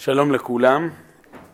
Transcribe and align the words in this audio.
שלום 0.00 0.32
לכולם. 0.32 0.90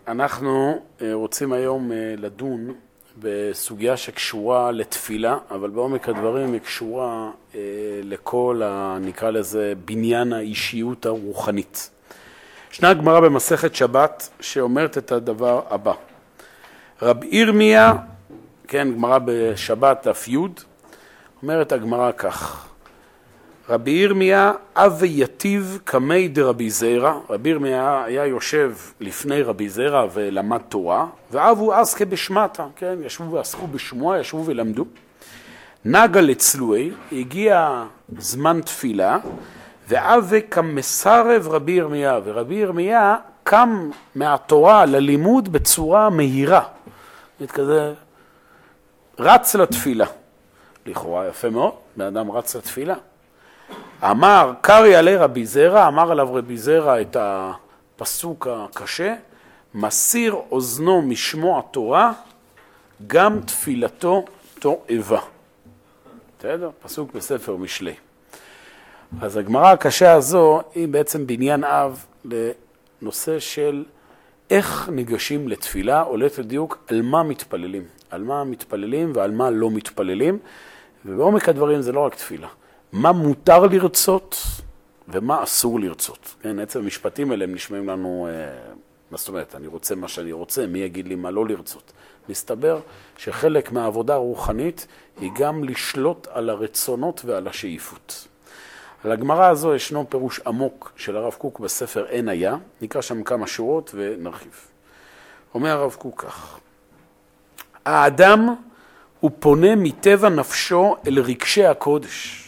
אנחנו 0.08 0.82
אה, 1.02 1.14
רוצים 1.14 1.52
היום 1.52 1.92
אה, 1.92 2.14
לדון 2.18 2.74
בסוגיה 3.18 3.96
שקשורה 3.96 4.72
לתפילה, 4.72 5.38
אבל 5.50 5.70
בעומק 5.70 6.08
הדברים 6.08 6.52
היא 6.52 6.60
קשורה 6.60 7.30
אה, 7.54 7.60
לכל, 8.02 8.62
ה, 8.64 8.96
נקרא 9.00 9.30
לזה, 9.30 9.72
בניין 9.84 10.32
האישיות 10.32 11.06
הרוחנית. 11.06 11.90
ישנה 12.72 12.94
גמרא 12.94 13.20
במסכת 13.20 13.74
שבת 13.74 14.28
שאומרת 14.40 14.98
את 14.98 15.12
הדבר 15.12 15.60
הבא: 15.70 15.92
רב 17.02 17.24
ירמיה, 17.24 17.92
כן, 18.68 18.88
גמרא 18.94 19.18
בשבת 19.24 20.06
דף 20.06 20.28
י', 20.28 20.36
אומרת 21.42 21.72
הגמרא 21.72 22.12
כך: 22.12 22.68
רבי 23.68 23.90
ירמיה 23.90 24.52
אבי 24.74 25.12
יתיב 25.22 25.78
קמי 25.84 26.28
דרבי 26.28 26.70
זרע, 26.70 27.18
רבי 27.30 27.50
ירמיה 27.50 28.04
היה 28.04 28.26
יושב 28.26 28.72
לפני 29.00 29.42
רבי 29.42 29.68
זרע 29.68 30.06
ולמד 30.12 30.60
תורה, 30.68 31.06
ואבו 31.30 31.72
עסקה 31.72 32.04
בשמטה, 32.04 32.66
כן, 32.76 32.94
ישבו 33.04 33.32
ועסקו 33.32 33.66
בשמוע, 33.66 34.18
ישבו 34.18 34.44
ולמדו. 34.46 34.84
נגה 35.84 36.20
לצלועי, 36.20 36.90
הגיע 37.12 37.84
זמן 38.18 38.60
תפילה, 38.60 39.18
ואבי 39.88 40.40
כמסרב 40.50 41.48
רבי 41.48 41.72
ירמיה, 41.72 42.20
ורבי 42.24 42.54
ירמיה 42.54 43.16
קם 43.42 43.90
מהתורה 44.14 44.86
ללימוד 44.86 45.52
בצורה 45.52 46.10
מהירה. 46.10 46.62
כזה 47.48 47.92
רץ 49.18 49.54
לתפילה. 49.54 50.06
לכאורה 50.86 51.28
יפה 51.28 51.50
מאוד, 51.50 51.72
בן 51.96 52.04
אדם 52.04 52.30
רץ 52.30 52.56
לתפילה. 52.56 52.94
אמר, 54.10 54.52
עלי 54.96 55.16
רבי 55.16 55.46
זרע, 55.46 55.88
אמר 55.88 56.10
עליו 56.12 56.34
רבי 56.34 56.56
זרע 56.56 57.00
את 57.00 57.16
הפסוק 57.20 58.46
הקשה, 58.50 59.14
מסיר 59.74 60.36
אוזנו 60.50 61.02
משמוע 61.02 61.62
תורה, 61.70 62.12
גם 63.06 63.40
תפילתו 63.46 64.24
תועבה. 64.58 65.20
בסדר? 66.38 66.70
פסוק 66.82 67.14
בספר 67.14 67.56
משלי. 67.56 67.94
אז 69.20 69.36
הגמרא 69.36 69.72
הקשה 69.72 70.12
הזו 70.12 70.60
היא 70.74 70.88
בעצם 70.88 71.26
בניין 71.26 71.64
אב 71.64 72.04
לנושא 72.24 73.38
של 73.38 73.84
איך 74.50 74.88
ניגשים 74.88 75.48
לתפילה, 75.48 76.02
או 76.02 76.16
ליתר 76.16 76.42
דיוק, 76.42 76.78
על 76.90 77.02
מה 77.02 77.22
מתפללים. 77.22 77.84
על 78.10 78.22
מה 78.22 78.44
מתפללים 78.44 79.12
ועל 79.14 79.30
מה 79.30 79.50
לא 79.50 79.70
מתפללים, 79.70 80.38
ובעומק 81.04 81.48
הדברים 81.48 81.82
זה 81.82 81.92
לא 81.92 82.00
רק 82.00 82.14
תפילה. 82.14 82.48
מה 82.94 83.12
מותר 83.12 83.66
לרצות 83.66 84.36
ומה 85.08 85.42
אסור 85.42 85.80
לרצות. 85.80 86.34
כן, 86.42 86.58
עצם 86.58 86.78
המשפטים 86.78 87.30
האלה 87.30 87.44
הם 87.44 87.54
נשמעים 87.54 87.88
לנו, 87.88 88.28
אה, 88.30 88.72
מה 89.10 89.18
זאת 89.18 89.28
אומרת, 89.28 89.54
אני 89.54 89.66
רוצה 89.66 89.94
מה 89.94 90.08
שאני 90.08 90.32
רוצה, 90.32 90.66
מי 90.66 90.78
יגיד 90.78 91.08
לי 91.08 91.14
מה 91.14 91.30
לא 91.30 91.46
לרצות. 91.46 91.92
מסתבר 92.28 92.80
שחלק 93.16 93.72
מהעבודה 93.72 94.14
הרוחנית 94.14 94.86
היא 95.20 95.30
גם 95.38 95.64
לשלוט 95.64 96.26
על 96.30 96.50
הרצונות 96.50 97.24
ועל 97.24 97.48
השאיפות. 97.48 98.28
על 99.04 99.12
הגמרא 99.12 99.48
הזו 99.48 99.74
ישנו 99.74 100.06
פירוש 100.10 100.40
עמוק 100.46 100.92
של 100.96 101.16
הרב 101.16 101.32
קוק 101.32 101.60
בספר 101.60 102.06
אין 102.06 102.28
היה, 102.28 102.56
נקרא 102.80 103.00
שם 103.00 103.22
כמה 103.22 103.46
שורות 103.46 103.90
ונרחיב. 103.94 104.60
אומר 105.54 105.70
הרב 105.70 105.94
קוק 105.98 106.24
כך: 106.24 106.58
האדם 107.84 108.54
הוא 109.20 109.30
פונה 109.38 109.76
מטבע 109.76 110.28
נפשו 110.28 110.96
אל 111.06 111.20
רגשי 111.20 111.64
הקודש. 111.64 112.43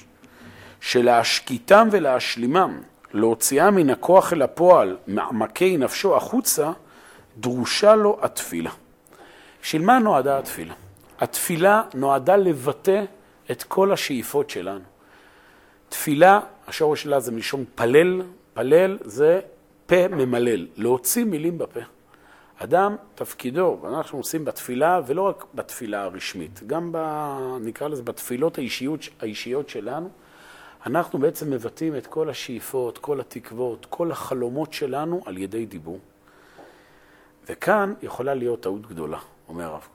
שלהשקיטם 0.80 1.88
ולהשלימם, 1.92 2.80
להוציאם 3.12 3.74
מן 3.74 3.90
הכוח 3.90 4.32
אל 4.32 4.42
הפועל, 4.42 4.96
מעמקי 5.06 5.76
נפשו 5.76 6.16
החוצה, 6.16 6.70
דרושה 7.36 7.94
לו 7.94 8.18
התפילה. 8.22 8.70
בשביל 9.62 9.82
מה 9.82 9.98
נועדה 9.98 10.38
התפילה? 10.38 10.74
התפילה 11.20 11.82
נועדה 11.94 12.36
לבטא 12.36 13.04
את 13.50 13.62
כל 13.62 13.92
השאיפות 13.92 14.50
שלנו. 14.50 14.84
תפילה, 15.88 16.40
השורש 16.68 17.02
שלה 17.02 17.20
זה 17.20 17.32
מלשון 17.32 17.64
פלל, 17.74 18.22
פלל 18.54 18.98
זה 19.04 19.40
פה 19.86 20.08
ממלל, 20.08 20.66
להוציא 20.76 21.24
מילים 21.24 21.58
בפה. 21.58 21.80
אדם, 22.58 22.96
תפקידו, 23.14 23.80
אנחנו 23.88 24.18
עושים 24.18 24.44
בתפילה, 24.44 25.00
ולא 25.06 25.22
רק 25.22 25.44
בתפילה 25.54 26.02
הרשמית, 26.02 26.60
גם 26.66 26.92
ב, 26.92 26.98
נקרא 27.60 27.88
לזה 27.88 28.02
בתפילות 28.02 28.58
האישיות, 28.58 29.00
האישיות 29.20 29.68
שלנו, 29.68 30.08
אנחנו 30.86 31.18
בעצם 31.18 31.50
מבטאים 31.50 31.96
את 31.96 32.06
כל 32.06 32.30
השאיפות, 32.30 32.98
כל 32.98 33.20
התקוות, 33.20 33.86
כל 33.90 34.10
החלומות 34.12 34.72
שלנו 34.72 35.22
על 35.26 35.38
ידי 35.38 35.66
דיבור. 35.66 35.98
וכאן 37.48 37.94
יכולה 38.02 38.34
להיות 38.34 38.60
טעות 38.60 38.86
גדולה, 38.86 39.18
אומר 39.48 39.64
הרב. 39.64 39.88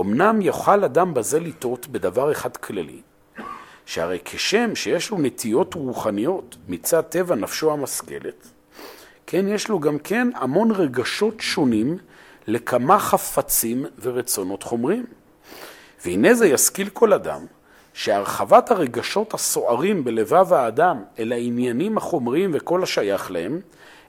אמנם 0.00 0.40
יוכל 0.40 0.84
אדם 0.84 1.14
בזה 1.14 1.40
לטעות 1.40 1.86
בדבר 1.86 2.32
אחד 2.32 2.56
כללי, 2.56 3.00
שהרי 3.86 4.18
כשם 4.24 4.74
שיש 4.74 5.10
לו 5.10 5.18
נטיות 5.18 5.74
רוחניות 5.74 6.56
מצד 6.68 7.00
טבע 7.00 7.34
נפשו 7.34 7.72
המשכלת, 7.72 8.48
כן 9.26 9.48
יש 9.48 9.68
לו 9.68 9.80
גם 9.80 9.98
כן 9.98 10.28
המון 10.34 10.70
רגשות 10.70 11.34
שונים 11.40 11.98
לכמה 12.46 12.98
חפצים 12.98 13.86
ורצונות 14.00 14.62
חומרים. 14.62 15.06
והנה 16.04 16.34
זה 16.34 16.46
ישכיל 16.46 16.88
כל 16.88 17.12
אדם 17.12 17.46
שהרחבת 17.98 18.70
הרגשות 18.70 19.34
הסוערים 19.34 20.04
בלבב 20.04 20.52
האדם 20.52 21.02
אל 21.18 21.32
העניינים 21.32 21.98
החומריים 21.98 22.50
וכל 22.54 22.82
השייך 22.82 23.30
להם, 23.30 23.60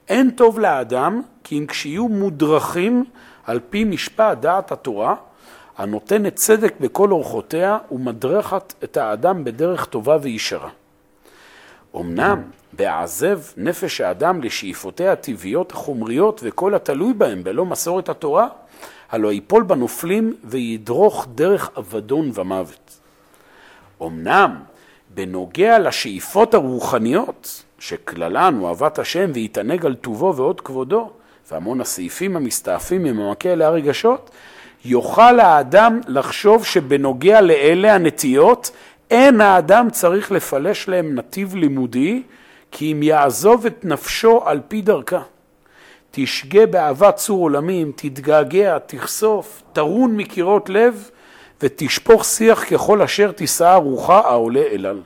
אין 0.07 0.29
טוב 0.31 0.59
לאדם 0.59 1.21
כי 1.43 1.59
אם 1.59 1.65
כשיהיו 1.65 2.07
מודרכים 2.07 3.05
על 3.45 3.59
פי 3.69 3.83
משפט 3.83 4.37
דעת 4.37 4.71
התורה, 4.71 5.15
הנותנת 5.77 6.35
צדק 6.35 6.73
בכל 6.79 7.11
אורחותיה 7.11 7.77
ומדרכת 7.91 8.73
את 8.83 8.97
האדם 8.97 9.43
בדרך 9.43 9.85
טובה 9.85 10.17
וישרה. 10.21 10.69
אמנם 11.95 12.41
בהעזב 12.73 13.39
נפש 13.57 14.01
האדם 14.01 14.41
לשאיפותיה 14.41 15.11
הטבעיות 15.11 15.71
החומריות 15.71 16.41
וכל 16.43 16.75
התלוי 16.75 17.13
בהם 17.13 17.43
בלא 17.43 17.65
מסורת 17.65 18.09
התורה, 18.09 18.47
הלא 19.11 19.31
ייפול 19.31 19.63
בנופלים 19.63 20.35
וידרוך 20.43 21.27
דרך 21.35 21.69
אבדון 21.77 22.31
ומוות. 22.33 22.98
אמנם 24.03 24.55
בנוגע 25.13 25.79
לשאיפות 25.79 26.53
הרוחניות, 26.53 27.63
שכללן 27.79 28.55
הוא 28.59 28.67
אהבת 28.67 28.99
השם 28.99 29.31
ויתענג 29.33 29.85
על 29.85 29.95
טובו 29.95 30.35
ועוד 30.35 30.61
כבודו, 30.61 31.09
והמון 31.51 31.81
הסעיפים 31.81 32.35
המסתעפים 32.35 33.03
ממעמקי 33.03 33.49
אלה 33.49 33.67
הרגשות, 33.67 34.29
יוכל 34.85 35.39
האדם 35.39 36.01
לחשוב 36.07 36.65
שבנוגע 36.65 37.41
לאלה 37.41 37.95
הנטיות, 37.95 38.71
אין 39.11 39.41
האדם 39.41 39.87
צריך 39.91 40.31
לפלש 40.31 40.89
להם 40.89 41.15
נתיב 41.15 41.55
לימודי, 41.55 42.23
כי 42.71 42.91
אם 42.91 43.03
יעזוב 43.03 43.65
את 43.65 43.85
נפשו 43.85 44.41
על 44.45 44.59
פי 44.67 44.81
דרכה. 44.81 45.21
תשגה 46.11 46.65
באהבת 46.65 47.15
צור 47.15 47.41
עולמים, 47.41 47.91
תתגעגע, 47.95 48.77
תכסוף, 48.79 49.63
תרון 49.73 50.17
מקירות 50.17 50.69
לב, 50.69 51.09
ותשפוך 51.61 52.25
שיח 52.25 52.63
ככל 52.73 53.01
אשר 53.01 53.31
תישא 53.31 53.79
רוחה 53.83 54.19
העולה 54.19 54.63
אלל. 54.71 55.01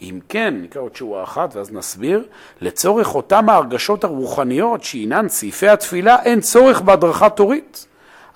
אם 0.00 0.20
כן, 0.28 0.54
נקרא 0.62 0.82
עוד 0.82 0.96
שורה 0.96 1.22
אחת 1.22 1.56
ואז 1.56 1.72
נסביר, 1.72 2.26
לצורך 2.60 3.14
אותם 3.14 3.48
ההרגשות 3.48 4.04
הרוחניות 4.04 4.84
שהינן 4.84 5.28
סעיפי 5.28 5.68
התפילה, 5.68 6.22
אין 6.22 6.40
צורך 6.40 6.80
בהדרכה 6.80 7.30
תורית. 7.30 7.86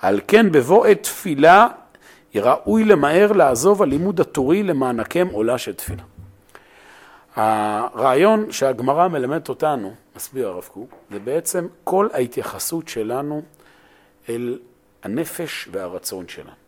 על 0.01 0.19
כן 0.27 0.51
בבוא 0.51 0.85
עת 0.85 1.03
תפילה 1.03 1.67
ראוי 2.35 2.83
למהר 2.83 3.31
לעזוב 3.31 3.83
הלימוד 3.83 4.19
התורי 4.19 4.63
למענקם 4.63 5.27
עולה 5.31 5.57
של 5.57 5.73
תפילה. 5.73 6.03
הרעיון 7.35 8.51
שהגמרא 8.51 9.07
מלמדת 9.07 9.49
אותנו, 9.49 9.93
מסביר 10.15 10.47
הרב 10.47 10.69
קוק, 10.73 10.95
זה 11.11 11.19
בעצם 11.19 11.67
כל 11.83 12.07
ההתייחסות 12.13 12.87
שלנו 12.87 13.41
אל 14.29 14.59
הנפש 15.03 15.67
והרצון 15.71 16.27
שלנו. 16.27 16.66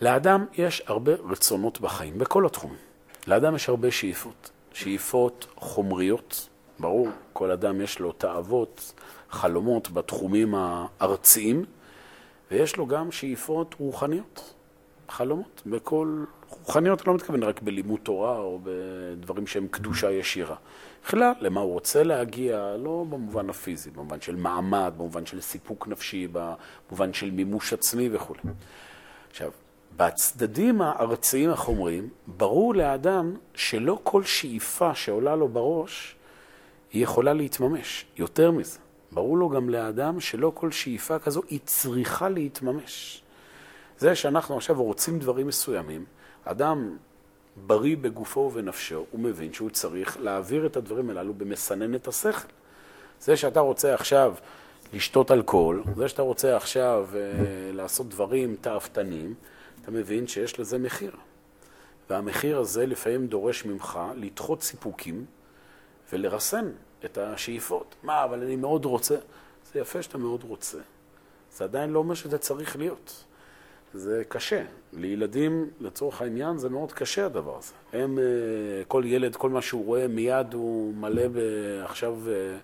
לאדם 0.00 0.46
יש 0.54 0.82
הרבה 0.86 1.12
רצונות 1.30 1.80
בחיים, 1.80 2.18
בכל 2.18 2.46
התחומים. 2.46 2.78
לאדם 3.26 3.54
יש 3.54 3.68
הרבה 3.68 3.90
שאיפות. 3.90 4.50
שאיפות 4.72 5.46
חומריות, 5.56 6.48
ברור, 6.78 7.08
כל 7.32 7.50
אדם 7.50 7.80
יש 7.80 7.98
לו 7.98 8.12
תאוות, 8.12 8.92
חלומות 9.30 9.90
בתחומים 9.90 10.54
הארציים, 10.54 11.64
ויש 12.50 12.76
לו 12.76 12.86
גם 12.86 13.12
שאיפות 13.12 13.74
רוחניות, 13.78 14.54
חלומות. 15.08 15.62
בכל... 15.66 16.24
רוחניות 16.48 17.00
אני 17.00 17.08
לא 17.08 17.14
מתכוון 17.14 17.42
רק 17.42 17.62
בלימוד 17.62 18.00
תורה 18.02 18.38
או 18.38 18.60
בדברים 18.62 19.46
שהם 19.46 19.68
קדושה 19.68 20.10
ישירה. 20.10 20.56
בכלל, 21.04 21.32
למה 21.40 21.60
הוא 21.60 21.72
רוצה 21.72 22.02
להגיע, 22.02 22.76
לא 22.78 23.04
במובן 23.10 23.50
הפיזי, 23.50 23.90
במובן 23.90 24.20
של 24.20 24.36
מעמד, 24.36 24.92
במובן 24.96 25.26
של 25.26 25.40
סיפוק 25.40 25.88
נפשי, 25.88 26.28
במובן 26.32 27.12
של 27.12 27.30
מימוש 27.30 27.72
עצמי 27.72 28.08
וכו'. 28.12 28.34
עכשיו, 29.30 29.50
בצדדים 29.96 30.82
הארציים 30.82 31.50
החומריים, 31.50 32.08
ברור 32.26 32.74
לאדם 32.74 33.36
שלא 33.54 33.98
כל 34.02 34.24
שאיפה 34.24 34.94
שעולה 34.94 35.36
לו 35.36 35.48
בראש 35.48 36.16
היא 36.92 37.02
יכולה 37.02 37.32
להתממש. 37.32 38.06
יותר 38.16 38.50
מזה, 38.50 38.78
ברור 39.12 39.38
לו 39.38 39.48
גם 39.48 39.70
לאדם 39.70 40.20
שלא 40.20 40.52
כל 40.54 40.70
שאיפה 40.70 41.18
כזו 41.18 41.42
היא 41.48 41.60
צריכה 41.64 42.28
להתממש. 42.28 43.22
זה 43.98 44.14
שאנחנו 44.14 44.56
עכשיו 44.56 44.82
רוצים 44.82 45.18
דברים 45.18 45.46
מסוימים, 45.46 46.04
אדם 46.44 46.96
בריא 47.66 47.96
בגופו 47.96 48.40
ובנפשו, 48.40 49.04
הוא 49.10 49.20
מבין 49.20 49.52
שהוא 49.52 49.70
צריך 49.70 50.16
להעביר 50.20 50.66
את 50.66 50.76
הדברים 50.76 51.10
הללו 51.10 51.34
במסננת 51.34 52.08
השכל. 52.08 52.48
זה 53.20 53.36
שאתה 53.36 53.60
רוצה 53.60 53.94
עכשיו 53.94 54.34
לשתות 54.92 55.30
אלכוהול, 55.30 55.82
זה 55.96 56.08
שאתה 56.08 56.22
רוצה 56.22 56.56
עכשיו 56.56 57.08
אה, 57.14 57.20
לעשות 57.72 58.08
דברים 58.08 58.56
תאוותניים, 58.60 59.34
אתה 59.84 59.92
מבין 59.92 60.26
שיש 60.26 60.60
לזה 60.60 60.78
מחיר. 60.78 61.12
והמחיר 62.10 62.58
הזה 62.58 62.86
לפעמים 62.86 63.26
דורש 63.26 63.64
ממך 63.64 64.00
לדחות 64.16 64.62
סיפוקים 64.62 65.24
ולרסן 66.12 66.70
את 67.04 67.18
השאיפות. 67.18 67.94
מה, 68.02 68.24
אבל 68.24 68.42
אני 68.42 68.56
מאוד 68.56 68.84
רוצה. 68.84 69.16
זה 69.72 69.80
יפה 69.80 70.02
שאתה 70.02 70.18
מאוד 70.18 70.42
רוצה. 70.42 70.78
זה 71.52 71.64
עדיין 71.64 71.90
לא 71.90 71.98
אומר 71.98 72.14
שזה 72.14 72.38
צריך 72.38 72.76
להיות. 72.76 73.24
זה 73.94 74.22
קשה. 74.28 74.64
לילדים, 74.92 75.70
לצורך 75.80 76.22
העניין, 76.22 76.58
זה 76.58 76.68
מאוד 76.68 76.92
קשה 76.92 77.26
הדבר 77.26 77.58
הזה. 77.58 77.72
הם, 77.92 78.18
אה, 78.18 78.24
כל 78.88 79.02
ילד, 79.06 79.36
כל 79.36 79.50
מה 79.50 79.62
שהוא 79.62 79.84
רואה, 79.84 80.08
מיד 80.08 80.54
הוא 80.54 80.94
מלא, 80.94 81.28
ב, 81.28 81.38
עכשיו 81.84 82.16
אה, 82.28 82.56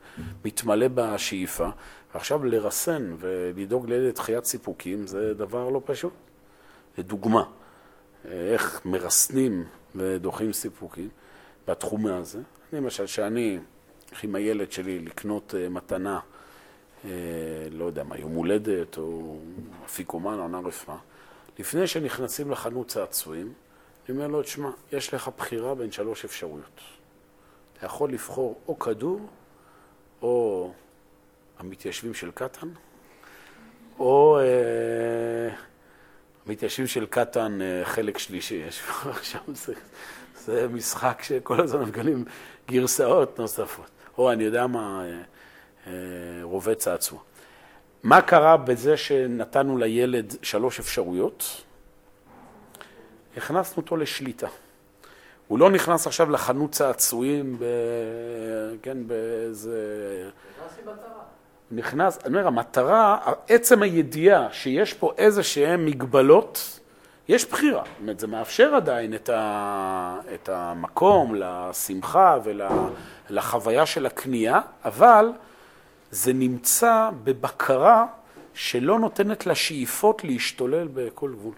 מתמלא 0.45 0.87
בשאיפה. 0.95 1.69
ועכשיו 2.15 2.45
לרסן 2.45 3.15
ולדאוג 3.19 3.89
לילד 3.89 4.15
דחיית 4.15 4.45
סיפוקים 4.45 5.07
זה 5.07 5.35
דבר 5.35 5.69
לא 5.69 5.83
פשוט. 5.85 6.13
לדוגמה, 6.99 7.45
איך 8.25 8.81
מרסנים 8.85 9.65
ודוחים 9.95 10.53
סיפוקים 10.53 11.09
בתחום 11.69 12.07
הזה. 12.07 12.39
אני 12.73 12.81
למשל, 12.81 13.07
שאני 13.07 13.59
הולך 14.11 14.25
עם 14.25 14.35
הילד 14.35 14.73
שלי 14.73 14.99
לקנות 14.99 15.55
אה, 15.55 15.69
מתנה, 15.69 16.21
לא 17.71 17.85
יודע 17.85 18.05
מה, 18.05 18.19
יום 18.19 18.35
הולדת 18.35 18.99
או 18.99 19.39
אפיקומן 19.85 20.39
או 20.39 20.49
נערף 20.49 20.89
מה, 20.89 20.97
לפני 21.59 21.87
שנכנסים 21.87 22.51
לחנות 22.51 22.89
צעצועים, 22.89 23.53
אני 24.09 24.17
אומר 24.17 24.27
לו, 24.27 24.43
תשמע, 24.43 24.71
יש 24.93 25.15
לך 25.15 25.31
בחירה 25.39 25.75
בין 25.75 25.93
שלוש 25.93 26.25
אפשרויות. 26.25 26.81
אתה 27.77 27.87
יכול 27.87 28.13
לבחור 28.13 28.61
או 28.69 28.79
כדור, 28.79 29.21
או 30.23 30.73
המתיישבים 31.59 32.15
של 32.15 32.31
קטן, 32.31 32.69
או 33.99 34.39
אה, 34.39 35.55
המתיישבים 36.47 36.87
של 36.87 37.07
קטן 37.07 37.63
אה, 37.63 37.85
חלק 37.85 38.19
שלישי. 38.19 38.55
יש 38.55 38.83
עכשיו, 39.11 39.41
זה, 39.65 39.75
זה 40.37 40.69
משחק 40.69 41.23
שכל 41.23 41.61
הזמן 41.61 41.83
מגלים 41.83 42.25
גרסאות 42.69 43.39
נוספות. 43.39 43.91
או 44.19 44.33
אני 44.33 44.45
יודע 44.45 44.67
מה, 44.67 45.05
אה, 45.05 45.23
אה, 45.87 45.93
רובה 46.43 46.75
צעצוע. 46.75 47.19
מה 48.03 48.23
קרה 48.23 48.57
בזה 48.57 48.97
שנתנו 48.97 49.79
לילד 49.79 50.35
שלוש 50.43 50.81
אפשרויות? 50.81 51.63
הכנסנו 53.37 53.83
אותו 53.83 53.97
לשליטה. 53.97 54.49
הוא 55.49 55.59
לא 55.59 55.71
נכנס 55.71 56.07
עכשיו 56.07 56.31
לחנות 56.31 56.73
צעצועים, 56.73 57.57
ב... 57.59 57.65
כן, 58.83 59.07
באיזה... 59.07 60.31
נכנס, 60.63 60.79
אני 61.73 62.03
אומר, 62.27 62.47
המטרה, 62.47 63.19
עצם 63.49 63.83
הידיעה 63.83 64.53
שיש 64.53 64.95
פה 64.95 65.13
איזה 65.19 65.43
שהן 65.43 65.85
מגבלות, 65.85 66.81
יש 67.29 67.51
בחירה. 67.51 67.83
זאת 67.85 68.01
אומרת, 68.01 68.21
זה 68.21 68.27
מאפשר 68.27 68.75
עדיין 68.75 69.15
את, 69.15 69.29
ה, 69.29 70.17
את 70.35 70.49
המקום 70.49 71.35
לשמחה 71.35 72.39
ולחוויה 73.31 73.87
של 73.87 74.07
הקנייה, 74.07 74.61
אבל 74.85 75.33
זה 76.11 76.33
נמצא 76.33 77.11
בבקרה 77.25 78.07
שלא 78.55 78.99
נותנת 78.99 79.47
לשאיפות 79.47 80.25
להשתולל 80.25 80.89
בכל 80.95 81.33
גבול. 81.33 81.55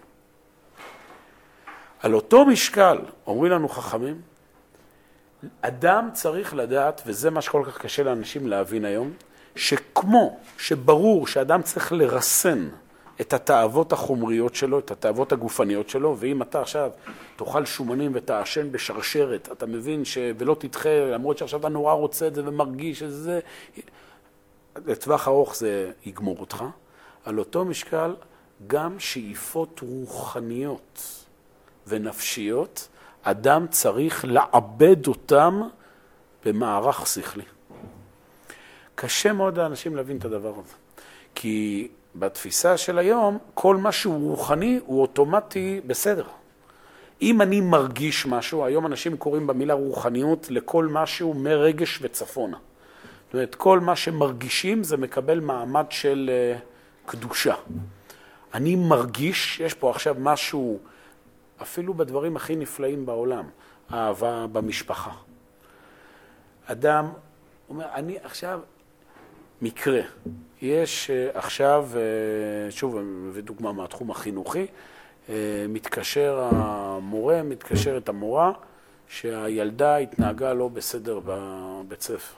על 1.99 2.13
אותו 2.13 2.45
משקל, 2.45 2.97
אומרים 3.27 3.51
לנו 3.51 3.69
חכמים, 3.69 4.21
אדם 5.61 6.09
צריך 6.13 6.53
לדעת, 6.53 7.01
וזה 7.05 7.29
מה 7.29 7.41
שכל 7.41 7.63
כך 7.67 7.77
קשה 7.77 8.03
לאנשים 8.03 8.47
להבין 8.47 8.85
היום, 8.85 9.13
שכמו 9.55 10.39
שברור 10.57 11.27
שאדם 11.27 11.61
צריך 11.61 11.91
לרסן 11.91 12.69
את 13.21 13.33
התאוות 13.33 13.93
החומריות 13.93 14.55
שלו, 14.55 14.79
את 14.79 14.91
התאוות 14.91 15.31
הגופניות 15.31 15.89
שלו, 15.89 16.15
ואם 16.19 16.41
אתה 16.41 16.61
עכשיו 16.61 16.91
תאכל 17.35 17.65
שומנים 17.65 18.11
ותעשן 18.13 18.71
בשרשרת, 18.71 19.49
אתה 19.51 19.65
מבין 19.65 20.05
ש... 20.05 20.17
ולא 20.37 20.55
תדחה, 20.59 20.89
למרות 21.13 21.37
שעכשיו 21.37 21.59
אתה 21.59 21.69
נורא 21.69 21.93
רוצה 21.93 22.27
את 22.27 22.35
זה 22.35 22.41
ומרגיש 22.45 22.99
שזה... 22.99 23.39
לטווח 24.85 25.27
ארוך 25.27 25.55
זה 25.55 25.91
יגמור 26.05 26.37
אותך. 26.39 26.63
על 27.25 27.39
אותו 27.39 27.65
משקל, 27.65 28.15
גם 28.67 28.99
שאיפות 28.99 29.79
רוחניות 29.83 31.25
ונפשיות, 31.87 32.87
אדם 33.23 33.67
צריך 33.67 34.25
לעבד 34.27 35.07
אותם 35.07 35.61
במערך 36.45 37.07
שכלי. 37.07 37.43
קשה 38.95 39.33
מאוד 39.33 39.57
לאנשים 39.57 39.95
להבין 39.95 40.17
את 40.17 40.25
הדבר 40.25 40.53
הזה. 40.59 40.73
כי 41.35 41.87
בתפיסה 42.15 42.77
של 42.77 42.99
היום, 42.99 43.37
כל 43.53 43.77
מה 43.77 43.91
שהוא 43.91 44.29
רוחני 44.29 44.79
הוא 44.85 45.01
אוטומטי 45.01 45.81
בסדר. 45.87 46.25
אם 47.21 47.41
אני 47.41 47.61
מרגיש 47.61 48.25
משהו, 48.25 48.65
היום 48.65 48.85
אנשים 48.85 49.17
קוראים 49.17 49.47
במילה 49.47 49.73
רוחניות 49.73 50.47
לכל 50.49 50.85
משהו 50.85 51.33
מרגש 51.33 51.99
וצפונה. 52.01 52.57
זאת 53.25 53.33
אומרת, 53.33 53.55
כל 53.55 53.79
מה 53.79 53.95
שמרגישים 53.95 54.83
זה 54.83 54.97
מקבל 54.97 55.39
מעמד 55.39 55.85
של 55.89 56.29
uh, 56.57 57.09
קדושה. 57.09 57.55
אני 58.53 58.75
מרגיש, 58.75 59.59
יש 59.59 59.73
פה 59.73 59.89
עכשיו 59.89 60.15
משהו, 60.19 60.79
אפילו 61.61 61.93
בדברים 61.93 62.35
הכי 62.35 62.55
נפלאים 62.55 63.05
בעולם, 63.05 63.45
אהבה 63.93 64.47
במשפחה. 64.47 65.11
אדם 66.65 67.09
אומר, 67.69 67.85
אני 67.93 68.17
עכשיו, 68.23 68.59
מקרה, 69.63 70.01
יש 70.61 71.09
uh, 71.09 71.37
עכשיו, 71.37 71.89
uh, 71.93 72.71
שוב, 72.71 72.97
אני 72.97 73.05
מביא 73.05 73.43
דוגמה 73.43 73.71
מהתחום 73.71 74.11
החינוכי, 74.11 74.65
uh, 74.65 75.31
מתקשר 75.69 76.49
המורה, 76.51 77.43
מתקשרת 77.43 78.09
המורה, 78.09 78.51
שהילדה 79.07 79.97
התנהגה 79.97 80.53
לא 80.53 80.67
בסדר 80.67 81.19
בבית 81.25 82.01
ספר. 82.01 82.35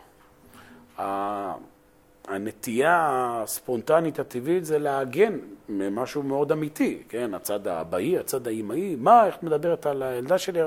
הנטייה 2.28 3.10
הספונטנית 3.44 4.20
הטבעית 4.20 4.66
זה 4.66 4.80
להגן 4.80 5.40
ממשהו 5.70 6.24
מאוד 6.24 6.52
אמיתי, 6.52 7.04
כן? 7.10 7.34
הצד 7.34 7.68
האבאי, 7.68 8.18
הצד 8.18 8.48
האימהי, 8.48 8.96
מה, 8.96 9.26
איך 9.26 9.44
מדברת 9.44 9.86
על 9.86 10.04
הילדה 10.04 10.38
שלי? 10.38 10.60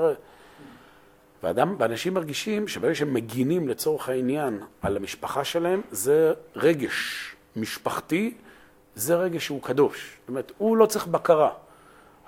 ואדם, 1.43 1.75
ואנשים 1.79 2.13
מרגישים 2.13 2.67
שברגע 2.67 2.95
שהם 2.95 3.13
מגינים 3.13 3.67
לצורך 3.67 4.09
העניין 4.09 4.59
על 4.81 4.97
המשפחה 4.97 5.43
שלהם, 5.43 5.81
זה 5.91 6.33
רגש 6.55 7.25
משפחתי, 7.55 8.33
זה 8.95 9.15
רגש 9.15 9.45
שהוא 9.45 9.61
קדוש. 9.61 10.17
זאת 10.21 10.29
אומרת, 10.29 10.51
הוא 10.57 10.77
לא 10.77 10.85
צריך 10.85 11.07
בקרה. 11.07 11.49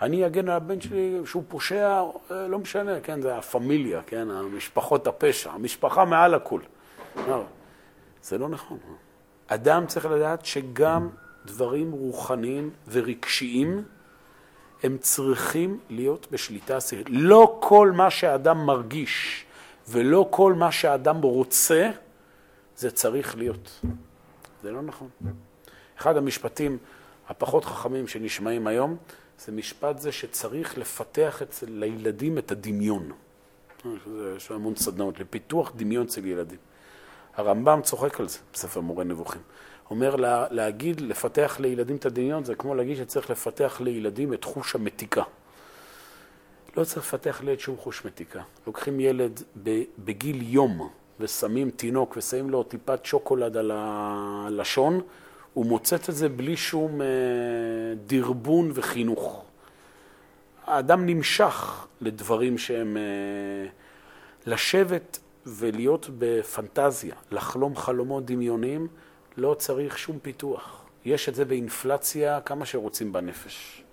אני 0.02 0.26
אגן 0.26 0.50
על 0.50 0.56
הבן 0.56 0.82
שלי 0.82 1.20
שהוא 1.26 1.44
פושע, 1.48 2.04
לא 2.30 2.60
משנה, 2.60 3.00
כן, 3.00 3.22
זה 3.22 3.38
הפמיליה, 3.38 4.02
כן, 4.08 4.28
המשפחות 4.32 5.08
הפשע, 5.08 5.52
המשפחה 5.52 6.06
מעל 6.06 6.34
הכול. 6.34 6.62
לא. 7.28 7.44
זה 8.24 8.38
לא 8.38 8.50
נכון. 8.50 8.78
אדם 9.48 9.86
צריך 9.88 10.06
לדעת 10.06 10.46
שגם 10.46 11.10
דברים 11.46 11.92
רוחניים 11.92 12.70
ורגשיים 12.92 13.84
הם 14.84 14.98
צריכים 14.98 15.80
להיות 15.90 16.28
בשליטה 16.32 16.82
שכלית. 16.82 17.08
לא 17.10 17.58
כל 17.60 17.92
מה 17.92 18.10
שאדם 18.10 18.66
מרגיש 18.66 19.46
ולא 19.90 20.28
כל 20.30 20.54
מה 20.54 20.72
שאדם 20.72 21.22
רוצה, 21.22 21.90
זה 22.78 22.92
צריך 22.92 23.38
להיות. 23.38 23.82
זה 24.64 24.72
לא 24.72 24.82
נכון. 24.82 25.10
אחד 25.98 26.18
המשפטים 26.18 26.78
הפחות 27.30 27.66
חכמים 27.66 28.08
שנשמעים 28.08 28.68
היום, 28.68 28.98
זה 29.40 29.52
משפט 29.52 30.00
זה 30.00 30.12
שצריך 30.12 30.78
לפתח 30.78 31.42
אצל 31.42 31.84
הילדים 31.84 32.38
את 32.38 32.52
הדמיון. 32.52 33.12
יש 34.38 34.52
המון 34.52 34.76
סדנאות 34.76 35.20
לפיתוח 35.20 35.72
דמיון 35.76 36.06
אצל 36.06 36.26
ילדים. 36.26 36.60
הרמב"ם 37.36 37.80
צוחק 37.84 38.20
על 38.20 38.28
זה 38.28 38.40
בספר 38.54 38.82
מורה 38.82 39.04
נבוכים. 39.04 39.42
אומר 39.92 40.16
לה, 40.16 40.46
להגיד, 40.52 41.02
לפתח 41.02 41.58
לילדים 41.60 41.96
את 41.96 42.06
הדמיון, 42.06 42.44
זה 42.44 42.56
כמו 42.56 42.76
להגיד 42.76 42.98
שצריך 42.98 43.30
לפתח 43.30 43.82
לילדים 43.82 44.34
את 44.34 44.44
חוש 44.44 44.76
המתיקה. 44.76 45.24
לא 46.78 46.84
צריך 46.84 46.98
לפתח 46.98 47.42
לילד 47.44 47.60
שום 47.60 47.78
חוש 47.78 48.06
מתיקה. 48.06 48.42
לוקחים 48.68 49.00
ילד 49.00 49.42
בגיל 50.06 50.42
יום 50.42 50.90
ושמים 51.20 51.70
תינוק 51.70 52.18
ושמים 52.18 52.50
לו 52.50 52.64
טיפת 52.64 53.06
שוקולד 53.06 53.58
על 53.58 53.72
הלשון, 53.74 55.02
הוא 55.54 55.66
מוצץ 55.66 56.10
את 56.10 56.16
זה 56.16 56.30
בלי 56.30 56.58
שום 56.58 57.02
אה, 57.02 57.08
דרבון 58.06 58.72
וחינוך. 58.74 59.44
האדם 60.66 61.06
נמשך 61.06 61.88
לדברים 62.02 62.58
שהם... 62.58 62.98
אה, 62.98 63.70
לשבת 64.46 65.20
ולהיות 65.46 66.10
בפנטזיה, 66.18 67.16
לחלום 67.32 67.76
חלומות 67.76 68.26
דמיוניים, 68.26 68.88
לא 69.38 69.54
צריך 69.54 69.98
שום 69.98 70.20
פיתוח. 70.22 70.86
יש 71.06 71.30
את 71.30 71.36
זה 71.36 71.46
באינפלציה 71.46 72.42
כמה 72.42 72.66
שרוצים 72.66 73.14
בנפש. 73.14 73.84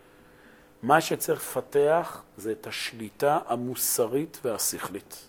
מה 0.83 1.00
שצריך 1.00 1.40
לפתח 1.40 2.23
זה 2.37 2.52
את 2.52 2.66
השליטה 2.66 3.38
המוסרית 3.47 4.38
והשכלית. 4.45 5.28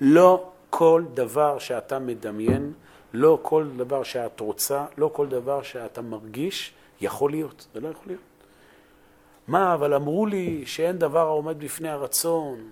לא 0.00 0.50
כל 0.70 1.04
דבר 1.14 1.58
שאתה 1.58 1.98
מדמיין, 1.98 2.72
לא 3.12 3.38
כל 3.42 3.66
דבר 3.76 4.02
שאת 4.02 4.40
רוצה, 4.40 4.84
לא 4.98 5.10
כל 5.12 5.26
דבר 5.28 5.62
שאתה 5.62 6.02
מרגיש, 6.02 6.72
יכול 7.00 7.30
להיות. 7.30 7.66
זה 7.74 7.80
לא 7.80 7.88
יכול 7.88 8.04
להיות. 8.06 8.20
מה, 9.48 9.74
אבל 9.74 9.94
אמרו 9.94 10.26
לי 10.26 10.66
שאין 10.66 10.98
דבר 10.98 11.26
העומד 11.26 11.58
בפני 11.58 11.88
הרצון, 11.88 12.70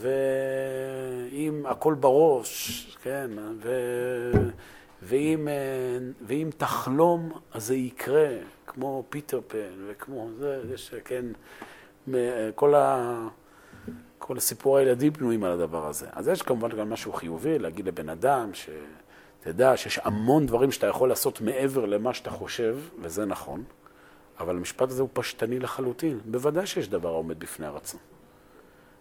ואם 0.00 1.66
הכל 1.66 1.94
בראש, 1.94 2.86
כן, 3.02 3.30
ו... 3.62 3.72
ואם, 5.04 5.48
ואם 6.26 6.50
תחלום, 6.56 7.32
אז 7.52 7.66
זה 7.66 7.74
יקרה, 7.74 8.28
כמו 8.66 9.04
פיטר 9.08 9.40
פן, 9.46 9.72
וכמו 9.88 10.28
זה, 10.38 10.62
יש, 10.74 10.94
כן, 11.04 11.24
כל, 12.54 12.74
ה... 12.74 13.28
כל 14.18 14.36
הסיפור 14.36 14.76
הילדים 14.76 15.12
בנויים 15.12 15.44
על 15.44 15.52
הדבר 15.52 15.86
הזה. 15.86 16.06
אז 16.12 16.28
יש 16.28 16.42
כמובן 16.42 16.68
גם 16.68 16.90
משהו 16.90 17.12
חיובי, 17.12 17.58
להגיד 17.58 17.86
לבן 17.86 18.08
אדם, 18.08 18.50
שתדע 18.54 19.76
שיש 19.76 20.00
המון 20.04 20.46
דברים 20.46 20.70
שאתה 20.72 20.86
יכול 20.86 21.08
לעשות 21.08 21.40
מעבר 21.40 21.86
למה 21.86 22.14
שאתה 22.14 22.30
חושב, 22.30 22.78
וזה 23.00 23.24
נכון, 23.24 23.64
אבל 24.40 24.56
המשפט 24.56 24.90
הזה 24.90 25.02
הוא 25.02 25.10
פשטני 25.12 25.58
לחלוטין. 25.58 26.20
בוודאי 26.24 26.66
שיש 26.66 26.88
דבר 26.88 27.08
העומד 27.08 27.38
בפני 27.38 27.66
הרצון. 27.66 28.00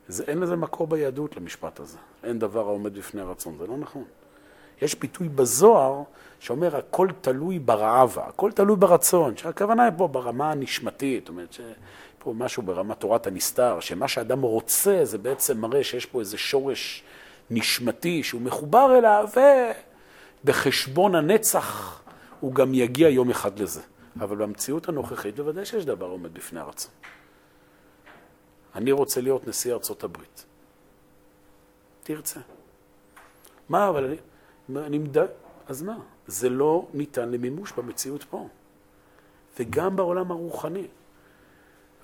זה, 0.07 0.23
אין 0.27 0.39
לזה 0.39 0.55
מקור 0.55 0.87
ביהדות 0.87 1.37
למשפט 1.37 1.79
הזה. 1.79 1.97
אין 2.23 2.39
דבר 2.39 2.61
העומד 2.61 2.97
בפני 2.97 3.21
הרצון, 3.21 3.57
זה 3.57 3.67
לא 3.67 3.77
נכון. 3.77 4.03
יש 4.83 4.95
ביטוי 4.95 5.29
בזוהר 5.29 6.03
שאומר 6.39 6.75
הכל 6.75 7.07
תלוי 7.21 7.59
ברעבה, 7.59 8.25
הכל 8.27 8.51
תלוי 8.51 8.75
ברצון, 8.75 9.37
שהכוונה 9.37 9.83
היא 9.83 9.91
פה 9.97 10.07
ברמה 10.07 10.51
הנשמתית, 10.51 11.23
זאת 11.23 11.29
אומרת 11.29 11.53
שפה 11.53 12.33
משהו 12.33 12.63
ברמת 12.63 12.99
תורת 12.99 13.27
הנסתר, 13.27 13.79
שמה 13.79 14.07
שאדם 14.07 14.41
רוצה 14.41 14.99
זה 15.03 15.17
בעצם 15.17 15.57
מראה 15.57 15.83
שיש 15.83 16.05
פה 16.05 16.19
איזה 16.19 16.37
שורש 16.37 17.03
נשמתי 17.49 18.23
שהוא 18.23 18.41
מחובר 18.41 18.97
אליו, 18.97 19.29
ובחשבון 20.43 21.15
הנצח 21.15 22.01
הוא 22.39 22.53
גם 22.53 22.73
יגיע 22.73 23.09
יום 23.09 23.29
אחד 23.29 23.59
לזה. 23.59 23.81
אבל 24.19 24.37
במציאות 24.37 24.89
הנוכחית 24.89 25.35
בוודאי 25.35 25.65
שיש 25.65 25.85
דבר 25.85 26.05
עומד 26.05 26.33
בפני 26.33 26.59
הרצון. 26.59 26.91
אני 28.75 28.91
רוצה 28.91 29.21
להיות 29.21 29.47
נשיא 29.47 29.73
ארצות 29.73 30.03
הברית. 30.03 30.45
תרצה. 32.03 32.39
מה, 33.69 33.89
אבל 33.89 34.05
אני, 34.05 34.15
אני 34.75 34.97
מד... 34.97 35.17
אז 35.67 35.81
מה? 35.81 35.97
זה 36.27 36.49
לא 36.49 36.87
ניתן 36.93 37.29
למימוש 37.29 37.71
במציאות 37.71 38.23
פה. 38.23 38.47
וגם 39.59 39.95
בעולם 39.95 40.31
הרוחני. 40.31 40.87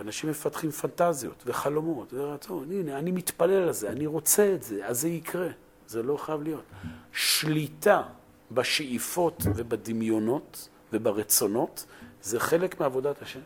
אנשים 0.01 0.29
מפתחים 0.29 0.71
פנטזיות 0.71 1.43
וחלומות 1.45 2.13
ורצון. 2.13 2.71
הנה, 2.71 2.99
אני 2.99 3.11
מתפלל 3.11 3.63
על 3.63 3.71
זה, 3.71 3.89
אני 3.89 4.07
רוצה 4.07 4.53
את 4.55 4.63
זה, 4.63 4.87
אז 4.87 5.01
זה 5.01 5.09
יקרה. 5.09 5.49
זה 5.87 6.03
לא 6.03 6.17
חייב 6.17 6.41
להיות. 6.43 6.63
שליטה 7.11 8.03
בשאיפות 8.51 9.43
ובדמיונות 9.55 10.69
וברצונות 10.93 11.85
זה 12.21 12.39
חלק 12.39 12.79
מעבודת 12.79 13.21
השם. 13.21 13.39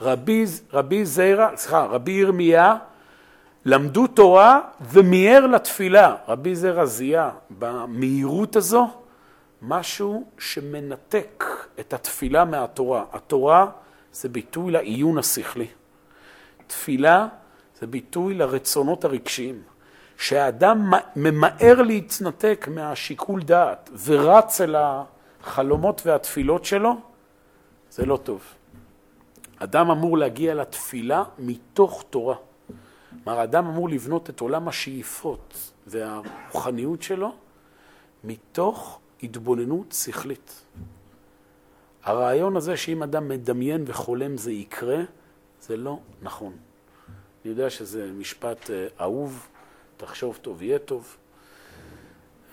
רבי, 0.00 0.44
רבי 0.72 1.04
זיירה, 1.04 1.56
סליחה, 1.56 1.84
רבי 1.84 2.12
ירמיה, 2.12 2.76
למדו 3.64 4.06
תורה 4.06 4.60
ומיהר 4.80 5.46
לתפילה. 5.46 6.16
רבי 6.28 6.56
זיירה 6.56 6.86
זיהה 6.86 7.30
במהירות 7.58 8.56
הזו 8.56 8.88
משהו 9.62 10.24
שמנתק 10.38 11.44
את 11.80 11.92
התפילה 11.92 12.44
מהתורה. 12.44 13.04
התורה 13.12 13.66
זה 14.12 14.28
ביטוי 14.28 14.72
לעיון 14.72 15.18
השכלי. 15.18 15.66
תפילה 16.66 17.28
זה 17.80 17.86
ביטוי 17.86 18.34
לרצונות 18.34 19.04
הרגשיים. 19.04 19.62
שהאדם 20.18 20.92
ממהר 21.16 21.82
להתנתק 21.82 22.68
מהשיקול 22.70 23.42
דעת 23.42 23.90
ורץ 24.04 24.60
אל 24.60 24.76
החלומות 24.78 26.02
והתפילות 26.06 26.64
שלו, 26.64 26.96
זה 27.90 28.06
לא 28.06 28.16
טוב. 28.16 28.42
אדם 29.58 29.90
אמור 29.90 30.18
להגיע 30.18 30.54
לתפילה 30.54 31.22
מתוך 31.38 32.04
תורה. 32.10 32.36
כלומר, 33.24 33.44
אדם 33.44 33.66
אמור 33.66 33.88
לבנות 33.88 34.30
את 34.30 34.40
עולם 34.40 34.68
השאיפות 34.68 35.72
והרוחניות 35.86 37.02
שלו 37.02 37.32
מתוך 38.24 39.00
התבוננות 39.22 39.92
שכלית. 39.92 40.62
הרעיון 42.04 42.56
הזה 42.56 42.76
שאם 42.76 43.02
אדם 43.02 43.28
מדמיין 43.28 43.84
וחולם 43.86 44.36
זה 44.36 44.52
יקרה, 44.52 45.00
זה 45.60 45.76
לא 45.76 45.98
נכון. 46.22 46.52
אני 47.44 47.50
יודע 47.50 47.70
שזה 47.70 48.10
משפט 48.12 48.70
אה, 48.70 48.86
אהוב, 49.00 49.48
תחשוב 49.96 50.38
טוב, 50.42 50.62
יהיה 50.62 50.78
טוב. 50.78 51.16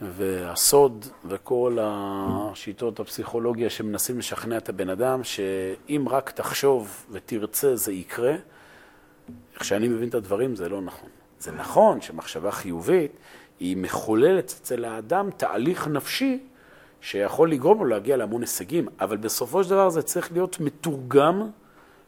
והסוד 0.01 1.06
וכל 1.25 1.77
השיטות 1.82 3.00
הפסיכולוגיה 3.00 3.70
שמנסים 3.70 4.20
לשכנע 4.20 4.58
את 4.58 4.70
הבן 4.70 4.89
אדם, 4.89 5.24
שאם 5.24 6.06
רק 6.10 6.32
תחשוב 6.32 7.06
ותרצה 7.12 7.75
זה 7.75 7.94
יקרה, 7.94 8.36
איך 9.56 9.63
שאני 9.63 9.88
מבין 9.88 10.10
את 10.10 10.16
הדברים 10.16 10.56
זה 10.56 10.70
לא 10.70 10.82
נכון. 10.82 11.10
זה 11.40 11.51
נכון 11.51 12.01
שמחשבה 12.01 12.51
חיובית 12.51 13.12
היא 13.60 13.78
מחוללת 13.78 14.56
אצל 14.62 14.86
האדם 14.86 15.30
תהליך 15.38 15.88
נפשי 15.88 16.40
שיכול 17.01 17.51
לגרום 17.51 17.80
לו 17.80 17.86
להגיע 17.86 18.18
להמון 18.18 18.42
הישגים, 18.42 18.88
אבל 19.00 19.18
בסופו 19.18 19.63
של 19.63 19.70
דבר 19.70 19.90
זה 19.90 20.01
צריך 20.01 20.32
להיות 20.32 20.60
מתורגם 20.60 21.50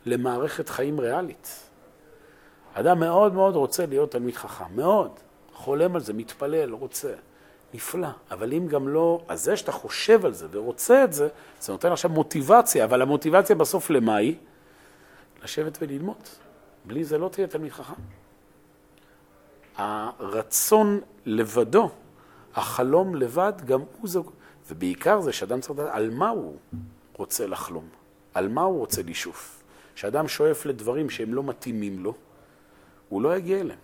למערכת 0.05 0.69
חיים 0.69 0.99
ריאלית. 0.99 1.69
אדם 2.73 2.99
מאוד 2.99 3.33
מאוד 3.33 3.55
רוצה 3.55 3.85
להיות 3.85 4.11
תלמיד 4.11 4.35
חכם, 4.35 4.75
מאוד. 4.75 5.11
חולם 5.53 5.95
על 5.95 6.01
זה, 6.01 6.13
מתפלל, 6.13 6.73
רוצה. 6.73 7.13
נפלא. 7.73 8.07
אבל 8.31 8.53
אם 8.53 8.67
גם 8.67 8.87
לא, 8.87 9.21
אז 9.27 9.43
זה 9.43 9.57
שאתה 9.57 9.71
חושב 9.71 10.25
על 10.25 10.33
זה 10.33 10.47
ורוצה 10.51 11.03
את 11.03 11.13
זה, 11.13 11.27
זה 11.59 11.71
נותן 11.71 11.91
עכשיו 11.91 12.11
מוטיבציה, 12.11 12.85
אבל 12.85 13.01
המוטיבציה 13.01 13.55
בסוף 13.55 13.89
למה 13.89 14.15
היא? 14.15 14.35
לשבת 15.43 15.77
וללמוד. 15.81 16.27
בלי 16.85 17.03
זה 17.03 17.17
לא 17.17 17.29
תהיה 17.29 17.47
תלמיד 17.47 17.71
חכם. 17.71 18.01
הרצון 19.75 21.01
לבדו, 21.25 21.91
החלום 22.55 23.15
לבד, 23.15 23.53
גם 23.65 23.79
הוא 23.79 24.09
זה, 24.09 24.19
ובעיקר 24.69 25.21
זה 25.21 25.33
שאדם 25.33 25.61
צריך 25.61 25.79
לדעת 25.79 25.89
על 25.95 26.09
מה 26.09 26.29
הוא 26.29 26.57
רוצה 27.13 27.47
לחלום, 27.47 27.89
על 28.33 28.47
מה 28.47 28.61
הוא 28.61 28.79
רוצה 28.79 29.01
לשאוף. 29.03 29.63
כשאדם 29.95 30.27
שואף 30.27 30.65
לדברים 30.65 31.09
שהם 31.09 31.33
לא 31.33 31.43
מתאימים 31.43 32.03
לו, 32.03 32.13
הוא 33.09 33.21
לא 33.21 33.37
יגיע 33.37 33.59
אליהם. 33.59 33.79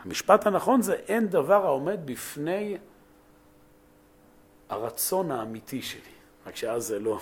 המשפט 0.00 0.46
הנכון 0.46 0.82
זה 0.82 0.94
אין 0.94 1.28
דבר 1.28 1.66
העומד 1.66 2.00
בפני 2.04 2.76
הרצון 4.68 5.30
האמיתי 5.30 5.82
שלי. 5.82 6.00
רק 6.46 6.56
שאז 6.56 6.86
זה 6.86 6.98
לא, 6.98 7.20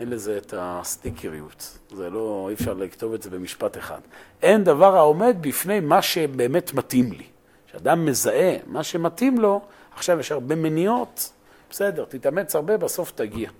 אין 0.00 0.10
לזה 0.10 0.38
את 0.38 0.54
הסטיקריות. 0.56 1.78
זה 1.90 2.10
לא, 2.10 2.46
אי 2.48 2.54
אפשר 2.54 2.74
לכתוב 2.74 3.14
את 3.14 3.22
זה 3.22 3.30
במשפט 3.30 3.76
אחד. 3.76 4.00
אין 4.42 4.64
דבר 4.64 4.96
העומד 4.96 5.36
בפני 5.40 5.80
מה 5.80 6.02
שבאמת 6.02 6.74
מתאים 6.74 7.12
לי. 7.12 7.24
כשאדם 7.66 8.06
מזהה 8.06 8.56
מה 8.66 8.82
שמתאים 8.82 9.38
לו, 9.38 9.60
עכשיו 9.94 10.20
יש 10.20 10.32
הרבה 10.32 10.54
מניעות, 10.54 11.32
בסדר, 11.70 12.04
תתאמץ 12.08 12.56
הרבה, 12.56 12.76
בסוף 12.76 13.10
תגיע. 13.10 13.50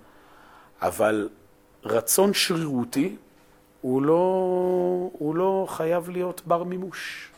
אבל 0.81 1.29
רצון 1.83 2.33
שרירותי 2.33 3.15
הוא 3.81 4.01
לא, 4.01 4.13
הוא 5.11 5.35
לא 5.35 5.65
חייב 5.69 6.09
להיות 6.09 6.41
בר 6.45 6.63
מימוש. 6.63 7.31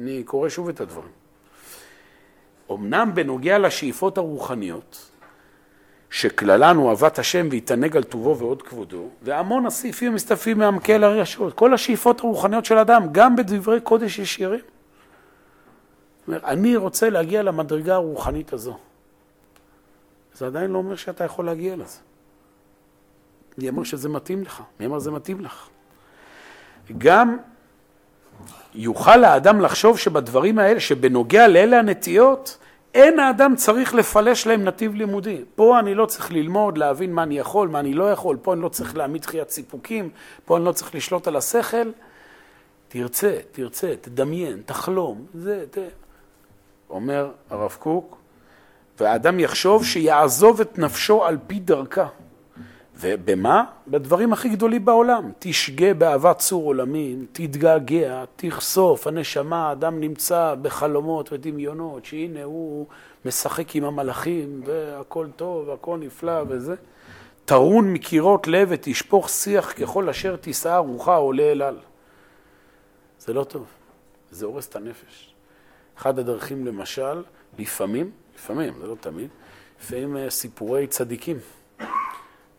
אני 0.00 0.22
קורא 0.22 0.48
שוב 0.48 0.68
את 0.68 0.80
הדברים. 0.80 1.12
אמנם 2.70 3.10
בנוגע 3.14 3.58
לשאיפות 3.58 4.18
הרוחניות, 4.18 5.10
שכללן 6.14 6.76
הוא 6.76 6.90
אהבת 6.90 7.18
השם 7.18 7.48
ויתענג 7.50 7.96
על 7.96 8.02
טובו 8.02 8.38
ועוד 8.38 8.62
כבודו, 8.62 9.08
והמון 9.22 9.66
הסעיפים 9.66 10.12
המסתפים 10.12 10.58
מעמקי 10.58 10.94
הרשעות, 10.94 11.54
כל 11.54 11.74
השאיפות 11.74 12.20
הרוחניות 12.20 12.64
של 12.64 12.78
אדם, 12.78 13.06
גם 13.12 13.36
בדברי 13.36 13.80
קודש 13.80 14.18
ישירים. 14.18 14.60
אומר, 16.28 16.38
אני 16.44 16.76
רוצה 16.76 17.10
להגיע 17.10 17.42
למדרגה 17.42 17.94
הרוחנית 17.94 18.52
הזו. 18.52 18.78
זה 20.34 20.46
עדיין 20.46 20.70
לא 20.70 20.78
אומר 20.78 20.96
שאתה 20.96 21.24
יכול 21.24 21.46
להגיע 21.46 21.76
לזה. 21.76 21.98
אני 23.58 23.68
אומר 23.68 23.84
שזה 23.84 24.08
מתאים 24.08 24.42
לך. 24.42 24.62
מי 24.80 24.86
אמר 24.86 25.00
שזה 25.00 25.10
מתאים 25.10 25.40
לך? 25.40 25.68
גם 26.98 27.36
יוכל 28.74 29.24
האדם 29.24 29.60
לחשוב 29.60 29.98
שבדברים 29.98 30.58
האלה, 30.58 30.80
שבנוגע 30.80 31.48
לאלה 31.48 31.78
הנטיות, 31.78 32.58
אין 32.94 33.18
האדם 33.18 33.56
צריך 33.56 33.94
לפלש 33.94 34.46
להם 34.46 34.64
נתיב 34.64 34.94
לימודי. 34.94 35.44
פה 35.54 35.78
אני 35.78 35.94
לא 35.94 36.06
צריך 36.06 36.32
ללמוד, 36.32 36.78
להבין 36.78 37.12
מה 37.12 37.22
אני 37.22 37.38
יכול, 37.38 37.68
מה 37.68 37.80
אני 37.80 37.94
לא 37.94 38.12
יכול, 38.12 38.36
פה 38.42 38.52
אני 38.52 38.60
לא 38.62 38.68
צריך 38.68 38.96
להעמיד 38.96 39.22
דחיית 39.22 39.50
סיפוקים, 39.50 40.10
פה 40.44 40.56
אני 40.56 40.64
לא 40.64 40.72
צריך 40.72 40.94
לשלוט 40.94 41.28
על 41.28 41.36
השכל. 41.36 41.90
תרצה, 42.88 43.38
תרצה, 43.52 43.94
תדמיין, 44.00 44.62
תחלום, 44.66 45.26
זה, 45.34 45.64
ת... 45.70 45.78
אומר 46.90 47.30
הרב 47.50 47.76
קוק, 47.78 48.16
והאדם 49.00 49.40
יחשוב 49.40 49.84
שיעזוב 49.84 50.60
את 50.60 50.78
נפשו 50.78 51.24
על 51.24 51.38
פי 51.46 51.58
דרכה. 51.58 52.06
ובמה? 53.00 53.64
בדברים 53.88 54.32
הכי 54.32 54.48
גדולים 54.48 54.84
בעולם. 54.84 55.30
תשגה 55.38 55.94
באהבת 55.94 56.38
צור 56.38 56.64
עולמים, 56.64 57.26
תתגעגע, 57.32 58.24
תחשוף, 58.36 59.06
הנשמה, 59.06 59.68
האדם 59.68 60.00
נמצא 60.00 60.54
בחלומות 60.62 61.32
ודמיונות, 61.32 62.04
שהנה 62.04 62.42
הוא 62.42 62.86
משחק 63.24 63.76
עם 63.76 63.84
המלאכים, 63.84 64.62
והכל 64.64 65.26
טוב, 65.36 65.68
והכל 65.68 65.98
נפלא 65.98 66.42
וזה. 66.48 66.74
טרון 67.44 67.92
מקירות 67.92 68.46
לב 68.46 68.68
ותשפוך 68.70 69.28
שיח 69.28 69.72
ככל 69.72 70.08
אשר 70.08 70.36
תישא 70.36 70.82
רוחה 70.86 71.16
עולה 71.16 71.52
אל 71.52 71.62
על. 71.62 71.78
זה 73.18 73.32
לא 73.32 73.44
טוב, 73.44 73.66
זה 74.30 74.46
הורס 74.46 74.68
את 74.68 74.76
הנפש. 74.76 75.34
אחד 75.98 76.18
הדרכים 76.18 76.66
למשל, 76.66 77.22
לפעמים, 77.58 78.10
לפעמים, 78.34 78.74
זה 78.80 78.86
לא 78.86 78.96
תמיד, 79.00 79.28
לפעמים 79.80 80.16
אה, 80.16 80.30
סיפורי 80.30 80.86
צדיקים. 80.86 81.36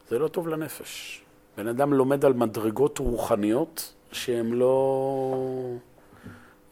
זה 0.09 0.19
לא 0.19 0.27
טוב 0.27 0.47
לנפש. 0.47 1.21
בן 1.57 1.67
אדם 1.67 1.93
לומד 1.93 2.25
על 2.25 2.33
מדרגות 2.33 3.00
רוחניות 3.00 3.93
שהן 4.12 4.53
לא, 4.53 5.75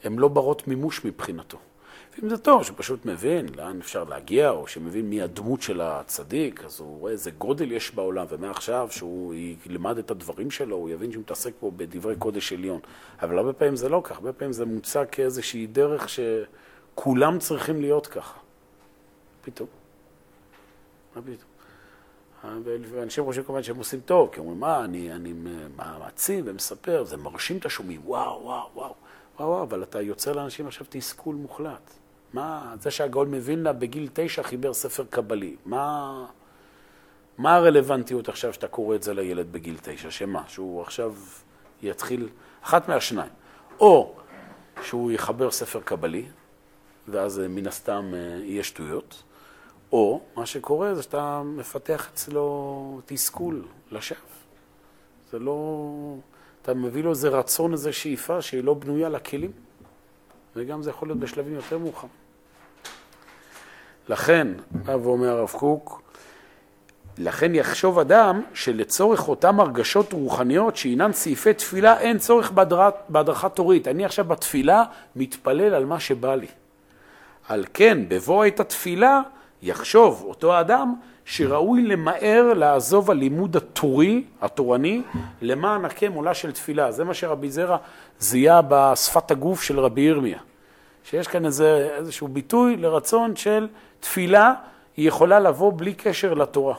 לא 0.06 0.28
ברות 0.28 0.68
מימוש 0.68 1.06
מבחינתו. 1.06 1.58
ואם 2.18 2.30
זה 2.30 2.38
טוב, 2.38 2.64
שהוא 2.64 2.78
פשוט 2.78 3.06
מבין 3.06 3.46
לאן 3.56 3.80
אפשר 3.80 4.04
להגיע, 4.04 4.50
או 4.50 4.68
שמבין 4.68 5.10
מי 5.10 5.22
הדמות 5.22 5.62
של 5.62 5.82
הצדיק, 5.82 6.64
אז 6.64 6.80
הוא 6.80 7.00
רואה 7.00 7.12
איזה 7.12 7.32
גודל 7.32 7.72
יש 7.72 7.96
בעולם, 7.96 8.26
ומעכשיו 8.30 8.88
שהוא 8.92 9.34
ילמד 9.66 9.98
את 9.98 10.12
הדברים 10.12 10.52
שלו, 10.52 10.76
הוא 10.76 10.90
יבין 10.90 11.12
שהוא 11.12 11.22
מתעסק 11.22 11.54
פה 11.60 11.72
בדברי 11.76 12.16
קודש 12.16 12.54
עליון. 12.54 12.80
אבל 13.22 13.38
הרבה 13.38 13.54
פעמים 13.54 13.76
זה 13.76 13.90
לא 13.90 14.02
כך, 14.04 14.16
הרבה 14.16 14.34
פעמים 14.34 14.54
זה 14.54 14.66
מוצג 14.66 15.06
כאיזושהי 15.12 15.68
דרך 15.68 16.08
שכולם 16.10 17.40
צריכים 17.40 17.82
להיות 17.82 18.08
ככה. 18.08 18.40
פתאום. 19.42 19.68
מה 21.16 21.22
פתאום? 21.22 21.53
ואנשים 22.64 23.26
חושבים 23.26 23.46
כמובן 23.46 23.64
שהם 23.64 23.78
עושים 23.78 24.00
טוב, 24.00 24.30
כי 24.32 24.40
אומרים, 24.40 24.60
מה, 24.60 24.84
אני, 24.84 25.12
אני 25.12 25.34
מעצים 25.76 26.44
ומספר, 26.48 27.04
זה 27.04 27.18
מרשים 27.18 27.58
את 27.58 27.66
השומעים, 27.66 28.02
וואו, 28.06 28.42
וואו, 28.44 28.70
וואו, 28.76 28.94
וואו, 29.40 29.64
אבל 29.64 29.84
אתה 29.84 30.02
יוצר 30.02 30.34
לאנשים 30.34 30.68
עכשיו 30.68 30.88
תסכול 30.90 31.36
מוחלט. 31.36 31.92
מה, 32.34 32.76
זה 32.80 32.92
שהגאון 32.92 33.36
מווילנה 33.36 33.74
בגיל 33.74 34.10
תשע 34.14 34.44
חיבר 34.44 34.74
ספר 34.74 35.04
קבלי, 35.10 35.56
מה, 35.66 36.26
מה 37.38 37.56
הרלוונטיות 37.56 38.30
עכשיו 38.30 38.54
שאתה 38.54 38.68
קורא 38.68 38.96
את 38.96 39.04
זה 39.04 39.14
לילד 39.14 39.52
בגיל 39.52 39.78
תשע? 39.82 40.12
שמה, 40.12 40.44
שהוא 40.48 40.82
עכשיו 40.82 41.16
יתחיל, 41.82 42.30
אחת 42.64 42.90
מהשניים, 42.90 43.32
או 43.80 44.16
שהוא 44.82 45.12
יחבר 45.12 45.52
ספר 45.52 45.82
קבלי, 45.82 46.26
ואז 47.08 47.42
מן 47.50 47.68
הסתם 47.68 48.12
אה, 48.14 48.20
יהיה 48.44 48.64
שטויות, 48.64 49.24
או 49.94 50.20
מה 50.36 50.46
שקורה 50.46 50.96
זה 50.96 51.04
שאתה 51.04 51.42
מפתח 51.46 52.10
אצלו 52.14 53.02
תסכול 53.06 53.66
לשווא. 53.92 54.20
זה 55.32 55.40
לא... 55.40 56.16
אתה 56.62 56.74
מביא 56.74 57.04
לו 57.04 57.10
איזה 57.10 57.30
רצון, 57.30 57.74
איזה 57.74 57.94
שאיפה 57.94 58.42
שהיא 58.42 58.64
לא 58.64 58.74
בנויה 58.74 59.10
לכלים, 59.10 59.52
וגם 60.56 60.84
זה 60.84 60.90
יכול 60.90 61.08
להיות 61.08 61.20
בשלבים 61.20 61.54
יותר 61.54 61.78
מאוחר. 61.78 62.08
לכן, 64.10 64.48
בא 64.72 64.92
ואומר 64.92 65.30
הרב 65.30 65.50
קוק, 65.50 66.02
לכן 67.18 67.56
יחשוב 67.56 68.00
אדם 68.00 68.42
שלצורך 68.54 69.30
אותן 69.30 69.60
הרגשות 69.60 70.14
רוחניות 70.14 70.76
שהינן 70.76 71.14
סעיפי 71.14 71.54
תפילה 71.54 72.00
אין 72.00 72.18
צורך 72.18 72.52
בהדרכת 73.10 73.56
תורית. 73.56 73.88
אני 73.88 74.06
עכשיו 74.06 74.26
בתפילה 74.26 74.84
מתפלל 75.16 75.74
על 75.74 75.86
מה 75.86 76.00
שבא 76.00 76.36
לי. 76.36 76.48
על 77.48 77.66
כן, 77.74 78.10
בבוא 78.10 78.46
עת 78.46 78.60
התפילה, 78.60 79.22
יחשוב 79.64 80.24
אותו 80.28 80.54
האדם 80.54 80.96
שראוי 81.26 81.82
למהר 81.82 82.54
לעזוב 82.56 83.12
הלימוד 83.12 83.56
התורי, 83.56 84.24
התורני, 84.42 85.02
למען 85.42 85.86
הקם 85.86 86.14
עולה 86.14 86.34
של 86.34 86.52
תפילה. 86.52 86.92
זה 86.92 87.04
מה 87.04 87.14
שרבי 87.14 87.50
זרע 87.50 87.78
זיהה 88.20 88.62
בשפת 88.68 89.32
הגוף 89.32 89.62
של 89.62 89.80
רבי 89.80 90.02
ירמיה. 90.02 90.40
שיש 91.04 91.28
כאן 91.28 91.46
איזה, 91.46 91.90
איזשהו 91.98 92.28
ביטוי 92.28 92.78
לרצון 92.78 93.36
של 93.36 93.68
תפילה, 94.00 94.54
היא 94.98 95.08
יכולה 95.08 95.40
לבוא 95.40 95.74
בלי 95.76 95.94
קשר 95.94 96.34
לתורה. 96.34 96.76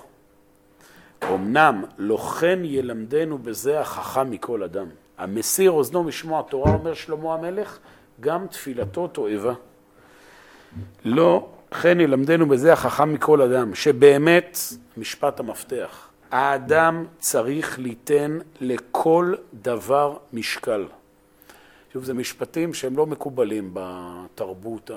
אמנם 1.35 1.85
לא 1.99 2.17
כן 2.17 2.59
ילמדנו 2.65 3.39
בזה 3.39 3.81
החכם 3.81 4.31
מכל 4.31 4.63
אדם. 4.63 4.87
המסיר 5.19 5.71
אוזנו 5.71 6.03
משמוע 6.03 6.41
התורה, 6.41 6.73
אומר 6.73 6.95
שלמה 6.95 7.35
המלך, 7.35 7.79
גם 8.21 8.47
תפילתו 8.47 9.09
תועבה. 9.09 9.53
לא 11.05 11.49
כן 11.83 12.01
ילמדנו 12.01 12.47
בזה 12.47 12.73
החכם 12.73 13.13
מכל 13.13 13.43
אדם, 13.43 13.75
שבאמת, 13.75 14.59
משפט 14.97 15.41
המפתח, 15.41 16.09
האדם 16.31 17.05
צריך 17.19 17.79
ליתן 17.79 18.39
לכל 18.61 19.35
דבר 19.55 20.17
משקל. 20.33 20.87
שוב, 21.93 22.05
זה 22.05 22.15
משפטים 22.15 22.75
שהם 22.75 22.97
לא 22.97 23.07
מקובלים 23.07 23.71
בתרבות 23.73 24.91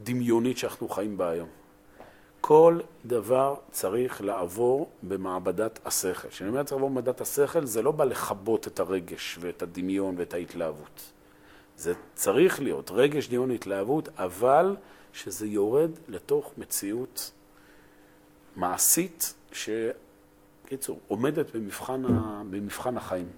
הדמיונית 0.00 0.58
שאנחנו 0.58 0.88
חיים 0.88 1.18
בה 1.18 1.30
היום. 1.30 1.48
כל 2.40 2.78
דבר 3.04 3.54
צריך 3.70 4.22
לעבור 4.22 4.90
במעבדת 5.02 5.78
השכל. 5.84 6.28
כשאני 6.28 6.50
אומר 6.50 6.62
צריך 6.62 6.72
לעבור 6.72 6.90
במעבדת 6.90 7.20
השכל, 7.20 7.64
זה 7.66 7.82
לא 7.82 7.90
בא 7.90 8.04
לכבות 8.04 8.66
את 8.66 8.80
הרגש 8.80 9.38
ואת 9.40 9.62
הדמיון 9.62 10.14
ואת 10.18 10.34
ההתלהבות. 10.34 11.12
זה 11.76 11.92
צריך 12.14 12.60
להיות 12.60 12.90
רגש, 12.94 13.28
דמיון, 13.28 13.50
התלהבות, 13.50 14.08
אבל 14.18 14.76
שזה 15.12 15.46
יורד 15.46 15.90
לתוך 16.08 16.52
מציאות 16.58 17.32
מעשית 18.56 19.34
שקיצור, 19.52 21.00
עומדת 21.08 21.56
במבחן, 21.56 22.04
ה, 22.04 22.42
במבחן 22.50 22.96
החיים. 22.96 23.28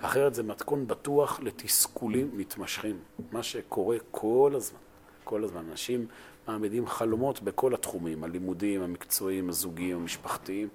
אחרת 0.00 0.34
זה 0.34 0.42
מתכון 0.42 0.86
בטוח 0.86 1.40
לתסכולים 1.40 2.30
מתמשכים, 2.34 2.98
מה 3.32 3.42
שקורה 3.42 3.96
כל 4.10 4.52
הזמן, 4.56 4.78
כל 5.24 5.44
הזמן. 5.44 5.64
אנשים 5.70 6.06
מעמידים 6.48 6.86
חלומות 6.86 7.42
בכל 7.42 7.74
התחומים, 7.74 8.24
הלימודים, 8.24 8.82
המקצועיים, 8.82 9.48
הזוגיים, 9.48 9.96
המשפחתיים, 9.96 10.68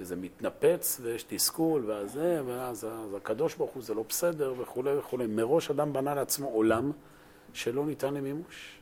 וזה 0.00 0.16
מתנפץ 0.16 1.00
ויש 1.02 1.22
תסכול, 1.22 1.84
ואז 1.86 2.12
זה, 2.12 2.42
ואז 2.46 2.86
הקדוש 3.16 3.54
ברוך 3.54 3.70
הוא 3.70 3.82
זה 3.82 3.94
לא 3.94 4.04
בסדר 4.08 4.54
וכולי 4.58 4.96
וכולי. 4.96 5.26
מראש 5.26 5.70
אדם 5.70 5.92
בנה 5.92 6.14
לעצמו 6.14 6.48
עולם 6.48 6.92
שלא 7.52 7.86
ניתן 7.86 8.14
למימוש. 8.14 8.77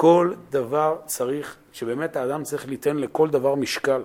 כל 0.00 0.32
דבר 0.50 0.96
צריך, 1.06 1.56
שבאמת 1.72 2.16
האדם 2.16 2.42
צריך 2.42 2.68
ליתן 2.68 2.96
לכל 2.96 3.30
דבר 3.30 3.54
משקל. 3.54 4.02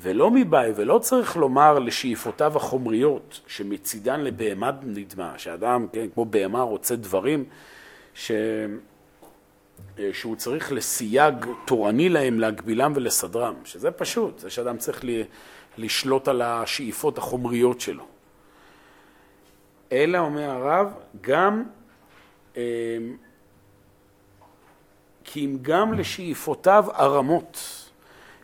ולא 0.00 0.30
מבעי, 0.30 0.72
ולא 0.76 0.98
צריך 0.98 1.36
לומר 1.36 1.78
לשאיפותיו 1.78 2.56
החומריות, 2.56 3.40
שמצידן 3.46 4.20
לבהמה 4.20 4.70
נדמה, 4.82 5.38
שאדם, 5.38 5.86
כן, 5.92 6.06
כמו 6.14 6.24
בהמה 6.24 6.62
רוצה 6.62 6.96
דברים 6.96 7.44
ש... 8.14 8.32
שהוא 10.12 10.36
צריך 10.36 10.72
לסייג 10.72 11.34
תורני 11.64 12.08
להם, 12.08 12.40
להגבילם 12.40 12.92
ולסדרם, 12.96 13.54
שזה 13.64 13.90
פשוט, 13.90 14.38
זה 14.38 14.50
שאדם 14.50 14.78
צריך 14.78 15.04
לשלוט 15.78 16.28
על 16.28 16.42
השאיפות 16.42 17.18
החומריות 17.18 17.80
שלו. 17.80 18.04
אלא, 19.92 20.18
אומר 20.18 20.50
הרב, 20.50 20.92
גם 21.20 21.64
אה, 22.56 22.62
כי 25.24 25.44
אם 25.44 25.58
גם 25.62 25.94
לשאיפותיו 25.94 26.84
הרמות, 26.92 27.58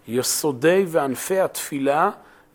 יסודי 0.09 0.85
וענפי 0.89 1.41
התפילה, 1.41 2.11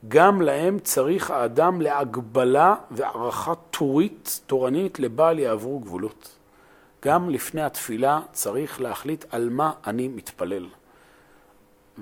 גם 0.07 0.41
להם 0.41 0.79
צריך 0.79 1.31
האדם 1.31 1.81
להגבלה 1.81 2.75
והערכה 2.91 3.53
טורית, 3.55 4.41
תורנית, 4.45 4.99
לבל 4.99 5.39
יעברו 5.39 5.79
גבולות. 5.79 6.35
גם 7.05 7.29
לפני 7.29 7.61
התפילה 7.61 8.19
צריך 8.31 8.81
להחליט 8.81 9.25
על 9.29 9.49
מה 9.49 9.71
אני 9.87 10.07
מתפלל. 10.07 10.67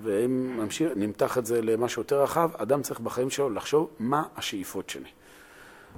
ואם 0.04 0.60
נמשיך, 0.62 0.92
נמתח 0.96 1.38
את 1.38 1.46
זה 1.46 1.62
למשהו 1.62 2.02
יותר 2.02 2.24
רחב, 2.24 2.50
אדם 2.58 2.82
צריך 2.82 3.00
בחיים 3.00 3.30
שלו 3.30 3.50
לחשוב 3.50 3.90
מה 4.00 4.24
השאיפות 4.38 4.90
שלי. 4.90 5.10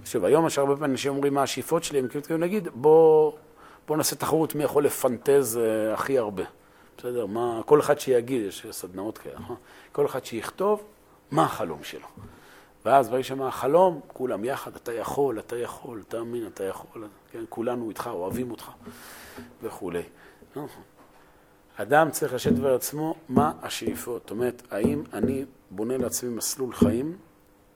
עכשיו, 0.02 0.26
היום 0.26 0.48
יש 0.48 0.58
הרבה 0.58 0.76
פעמים 0.76 0.92
אנשים 0.92 1.16
אומרים 1.16 1.34
מה 1.34 1.44
השאיפות 1.44 1.84
שלי, 1.84 2.00
הם 2.00 2.08
כאילו 2.08 2.38
נגיד, 2.38 2.68
בוא 2.74 3.32
בואו 3.88 3.98
נעשה 3.98 4.16
תחרות 4.16 4.56
מי 4.56 4.64
יכול 4.64 4.86
לפנטז 4.86 5.60
uh, 5.60 5.94
הכי 5.94 6.18
הרבה. 6.18 6.44
בסדר? 6.98 7.26
מה, 7.26 7.62
כל 7.66 7.80
אחד 7.80 8.00
שיגיד, 8.00 8.46
יש 8.46 8.66
סדנאות 8.72 9.18
כאלה, 9.18 9.36
אה? 9.50 9.56
כל 9.92 10.06
אחד 10.06 10.26
שיכתוב 10.26 10.84
מה 11.32 11.44
החלום 11.44 11.84
שלו. 11.84 12.08
ואז 12.86 13.10
ברגע 13.10 13.24
שמה 13.24 13.48
החלום, 13.48 14.02
כולם 14.08 14.46
יחד, 14.46 14.76
אתה 14.76 14.94
יכול, 14.94 15.40
אתה 15.40 15.58
יכול, 15.58 16.04
תאמין, 16.08 16.48
אתה 16.48 16.64
יכול, 16.64 17.08
כן, 17.32 17.44
כולנו 17.50 17.90
איתך, 17.90 18.10
אוהבים 18.14 18.52
אותך, 18.52 18.72
וכולי. 19.64 20.04
נכון. 20.52 20.84
אדם 21.78 22.12
צריך 22.12 22.34
לשבת 22.34 22.60
בעצמו 22.60 23.16
מה 23.30 23.52
השאיפות. 23.62 24.22
זאת 24.22 24.32
אומרת, 24.32 24.64
האם 24.72 25.04
אני 25.14 25.46
בונה 25.72 25.98
לעצמי 25.98 26.30
מסלול 26.30 26.74
חיים 26.74 27.18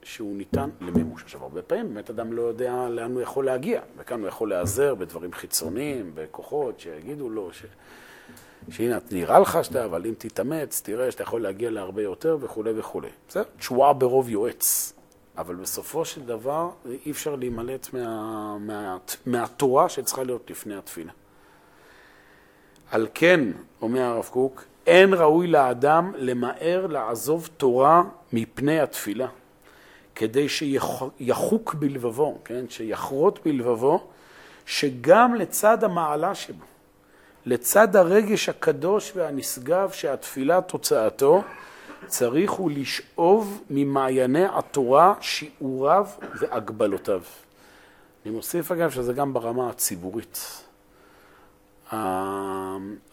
שהוא 0.10 0.36
ניתן 0.36 0.69
למימוש. 0.82 1.24
עכשיו, 1.24 1.43
הרבה 1.43 1.62
פעמים 1.62 1.93
באמת 1.93 2.10
אדם 2.10 2.34
לא 2.34 2.41
יודע 2.41 2.88
לאן 2.89 3.12
הוא 3.12 3.22
יכול 3.22 3.45
להגיע, 3.45 3.82
וכאן 3.98 4.19
הוא 4.19 4.28
יכול 4.28 4.50
להיעזר 4.50 4.95
בדברים 4.95 5.34
חיצוניים, 5.34 6.12
בכוחות 6.13 6.80
שיגידו 6.80 7.30
לו 7.30 7.54
ש... 7.54 7.65
שהנה, 8.69 8.98
נראה 9.12 9.39
לך 9.39 9.60
שאתה, 9.63 9.86
אבל 9.86 10.06
אם 10.06 10.13
תתאמץ, 10.17 10.82
תראה 10.86 11.12
שאתה 11.12 11.24
יכול 11.24 11.41
להגיע 11.41 11.72
להרבה 11.72 12.02
יותר 12.02 12.38
וכולי 12.41 12.72
וכולי. 12.76 13.08
בסדר? 13.28 13.43
תשועה 13.58 13.93
ברוב 13.93 14.30
יועץ. 14.30 14.93
אבל 15.38 15.56
בסופו 15.56 16.06
של 16.06 16.22
דבר 16.26 16.69
אי 17.06 17.12
אפשר 17.12 17.36
להימלט 17.36 17.93
מה, 17.93 18.58
מה, 18.60 18.98
מהתורה 19.26 19.89
שצריכה 19.89 20.24
להיות 20.24 20.50
לפני 20.50 20.76
התפילה. 20.76 21.12
על 22.91 23.08
כן, 23.13 23.39
אומר 23.82 24.02
הרב 24.02 24.30
קוק, 24.32 24.63
אין 24.88 25.13
ראוי 25.13 25.48
לאדם 25.48 26.13
למהר 26.17 26.88
לעזוב 26.88 27.50
תורה 27.58 28.04
מפני 28.34 28.80
התפילה, 28.80 29.28
כדי 30.19 30.49
שיחוק 30.49 31.73
בלבבו, 31.73 32.38
כן? 32.45 32.65
שיחרוט 32.69 33.39
בלבבו, 33.45 34.08
שגם 34.65 35.36
לצד 35.36 35.84
המעלה 35.84 36.36
שבו, 36.36 36.65
לצד 37.45 37.95
הרגש 37.95 38.49
הקדוש 38.49 39.12
והנשגב 39.15 39.91
שהתפילה 39.91 40.62
תוצאתו, 40.62 41.43
צריך 42.08 42.51
הוא 42.51 42.71
לשאוב 42.71 43.63
ממעייני 43.69 44.45
התורה 44.45 45.13
שיעוריו 45.21 46.08
והגבלותיו. 46.39 47.21
אני 48.25 48.34
מוסיף 48.34 48.71
אגב 48.71 48.91
שזה 48.91 49.13
גם 49.13 49.34
ברמה 49.34 49.69
הציבורית. 49.69 50.63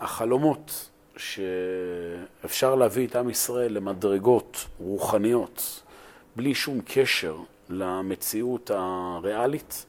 החלומות 0.00 0.90
שאפשר 1.16 2.74
להביא 2.74 3.06
את 3.06 3.16
עם 3.16 3.30
ישראל 3.30 3.72
למדרגות 3.72 4.66
רוחניות 4.80 5.82
בלי 6.36 6.54
שום 6.54 6.80
קשר 6.84 7.36
למציאות 7.68 8.70
הריאלית, 8.74 9.86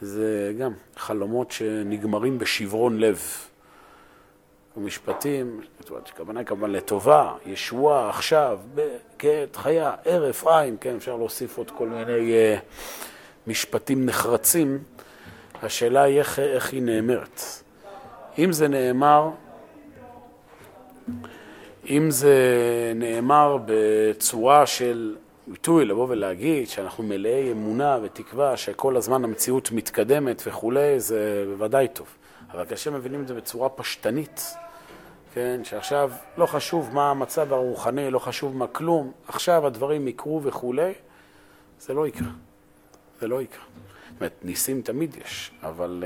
זה 0.00 0.52
גם 0.58 0.72
חלומות 0.96 1.50
שנגמרים 1.50 2.38
בשברון 2.38 2.98
לב. 2.98 3.22
ומשפטים, 4.76 5.60
הכוונה 5.80 6.40
היא 6.40 6.46
כמובן 6.46 6.70
לטובה, 6.70 7.34
ישועה, 7.46 8.08
עכשיו, 8.08 8.58
בקט, 8.74 9.56
חיה, 9.56 9.94
הרף, 10.04 10.46
עין, 10.46 10.76
כן, 10.80 10.96
אפשר 10.96 11.16
להוסיף 11.16 11.58
עוד 11.58 11.70
כל 11.70 11.88
מיני 11.88 12.32
uh, 12.32 12.60
משפטים 13.46 14.06
נחרצים. 14.06 14.78
השאלה 15.62 16.02
היא 16.02 16.18
איך, 16.18 16.38
איך 16.38 16.72
היא 16.72 16.82
נאמרת. 16.82 17.40
אם 18.38 18.52
זה 18.52 18.68
נאמר, 18.68 19.30
אם 21.88 22.10
זה 22.10 22.36
נאמר 22.94 23.58
בצורה 23.66 24.66
של 24.66 25.16
ביטוי, 25.50 25.84
לבוא 25.84 26.06
ולהגיד 26.08 26.68
שאנחנו 26.68 27.04
מלאי 27.04 27.52
אמונה 27.52 27.98
ותקווה 28.02 28.56
שכל 28.56 28.96
הזמן 28.96 29.24
המציאות 29.24 29.72
מתקדמת 29.72 30.42
וכולי, 30.46 31.00
זה 31.00 31.44
בוודאי 31.48 31.88
טוב. 31.88 32.06
אבל 32.52 32.64
כאשר 32.64 32.90
מבינים 32.90 33.22
את 33.22 33.28
זה 33.28 33.34
בצורה 33.34 33.68
פשטנית, 33.68 34.54
כן, 35.34 35.60
שעכשיו 35.64 36.10
לא 36.38 36.46
חשוב 36.46 36.90
מה 36.92 37.10
המצב 37.10 37.52
הרוחני, 37.52 38.10
לא 38.10 38.18
חשוב 38.18 38.56
מה 38.56 38.66
כלום, 38.66 39.12
עכשיו 39.28 39.66
הדברים 39.66 40.08
יקרו 40.08 40.42
וכולי, 40.42 40.92
זה 41.80 41.94
לא 41.94 42.06
יקרה. 42.06 42.28
זה 43.20 43.28
לא 43.28 43.42
יקרה. 43.42 43.64
זאת 43.64 44.20
אומרת, 44.20 44.38
ניסים 44.42 44.82
תמיד 44.82 45.16
יש, 45.24 45.50
אבל 45.62 46.04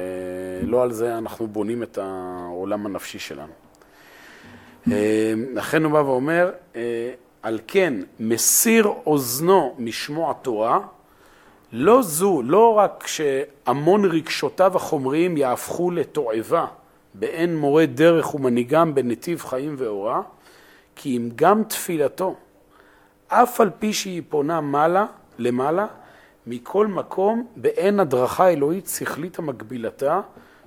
uh, 0.63 0.67
לא 0.67 0.83
על 0.83 0.93
זה 0.93 1.19
אנחנו 1.19 1.47
בונים 1.47 1.83
את 1.83 1.99
העולם 1.99 2.87
הנפשי 2.87 3.19
שלנו. 3.19 3.53
לכן 5.55 5.85
הוא 5.85 5.93
בא 5.93 5.99
ואומר, 5.99 6.51
uh, 6.73 6.77
על 7.45 7.59
כן 7.67 7.95
מסיר 8.21 8.87
אוזנו 9.07 9.75
משמוע 9.79 10.33
תורה, 10.33 10.81
לא 11.73 12.03
זו, 12.03 12.43
לא 12.45 12.73
רק 12.73 13.07
שהמון 13.07 14.05
רגשותיו 14.05 14.77
החומריים 14.77 15.37
יהפכו 15.37 15.91
לתועבה 15.91 16.67
באין 17.15 17.57
מורה 17.57 17.87
דרך 17.87 18.35
ומנהיגם 18.35 18.95
בנתיב 18.95 19.41
חיים 19.43 19.75
ואורה, 19.79 20.23
כי 20.97 21.17
אם 21.17 21.31
גם 21.37 21.65
תפילתו, 21.65 22.35
אף 23.29 23.61
על 23.61 23.71
פי 23.79 23.93
שהיא 23.93 24.23
פונה 24.29 24.61
מעלה, 24.61 25.07
למעלה, 25.39 25.87
מכל 26.47 26.87
מקום, 26.87 27.47
באין 27.57 28.01
הדרכה 28.01 28.49
אלוהית 28.49 28.87
שכלית 28.89 29.39
המקבילתה, 29.39 30.21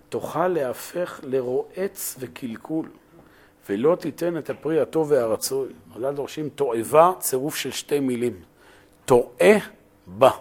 תוכל 0.10 0.48
להפך 0.48 1.20
לרועץ 1.24 2.16
וקלקול, 2.20 2.86
ולא 3.70 3.96
תיתן 4.00 4.38
את 4.38 4.50
הפרי 4.50 4.80
הטוב 4.80 5.12
והרצוי. 5.12 5.68
חז"ל 5.94 6.14
דורשים 6.14 6.50
תועבה, 6.50 7.12
צירוף 7.20 7.56
של 7.56 7.72
שתי 7.72 8.00
מילים. 8.00 8.34
טועה 9.06 9.58
בה. 10.08 10.32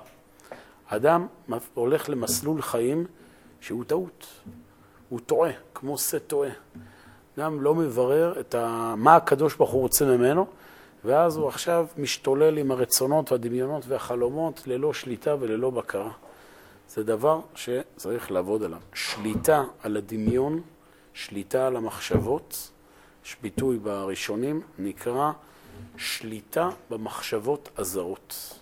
אדם 0.87 1.27
הולך 1.75 2.09
למסלול 2.09 2.63
חיים 2.63 3.07
שהוא 3.61 3.85
טעות. 3.85 4.27
הוא 5.09 5.21
טועה, 5.27 5.51
כמו 5.75 5.99
שא 5.99 6.19
טועה. 6.19 6.51
אדם 7.39 7.63
לא 7.63 7.75
מברר 7.75 8.41
את 8.41 8.55
ה... 8.55 8.95
מה 8.97 9.17
הקדוש 9.17 9.57
ברוך 9.57 9.71
הוא 9.71 9.81
רוצה 9.81 10.05
ממנו, 10.05 10.47
ואז 11.05 11.37
הוא 11.37 11.49
עכשיו 11.49 11.87
משתולל 11.99 12.59
עם 12.59 12.71
הרצונות 12.71 13.33
והדמיונות 13.33 13.85
והחלומות 13.89 14.63
ללא 14.67 14.93
שליטה 14.93 15.35
וללא 15.41 15.71
בקרה. 15.71 16.11
זה 16.89 17.05
דבר 17.05 17.41
שצריך 17.55 18.31
לעבוד 18.31 18.63
עליו. 18.63 18.81
שליטה 18.95 19.65
על 19.83 19.97
הדמיון, 19.97 20.61
שליטה 21.15 21.67
על 21.67 21.77
המחשבות, 21.77 22.71
יש 23.27 23.37
ביטוי 23.43 23.79
בראשונים, 23.79 24.61
נקרא 24.79 25.33
שליטה 25.97 26.71
במחשבות 26.91 27.69
הזרות. 27.77 28.59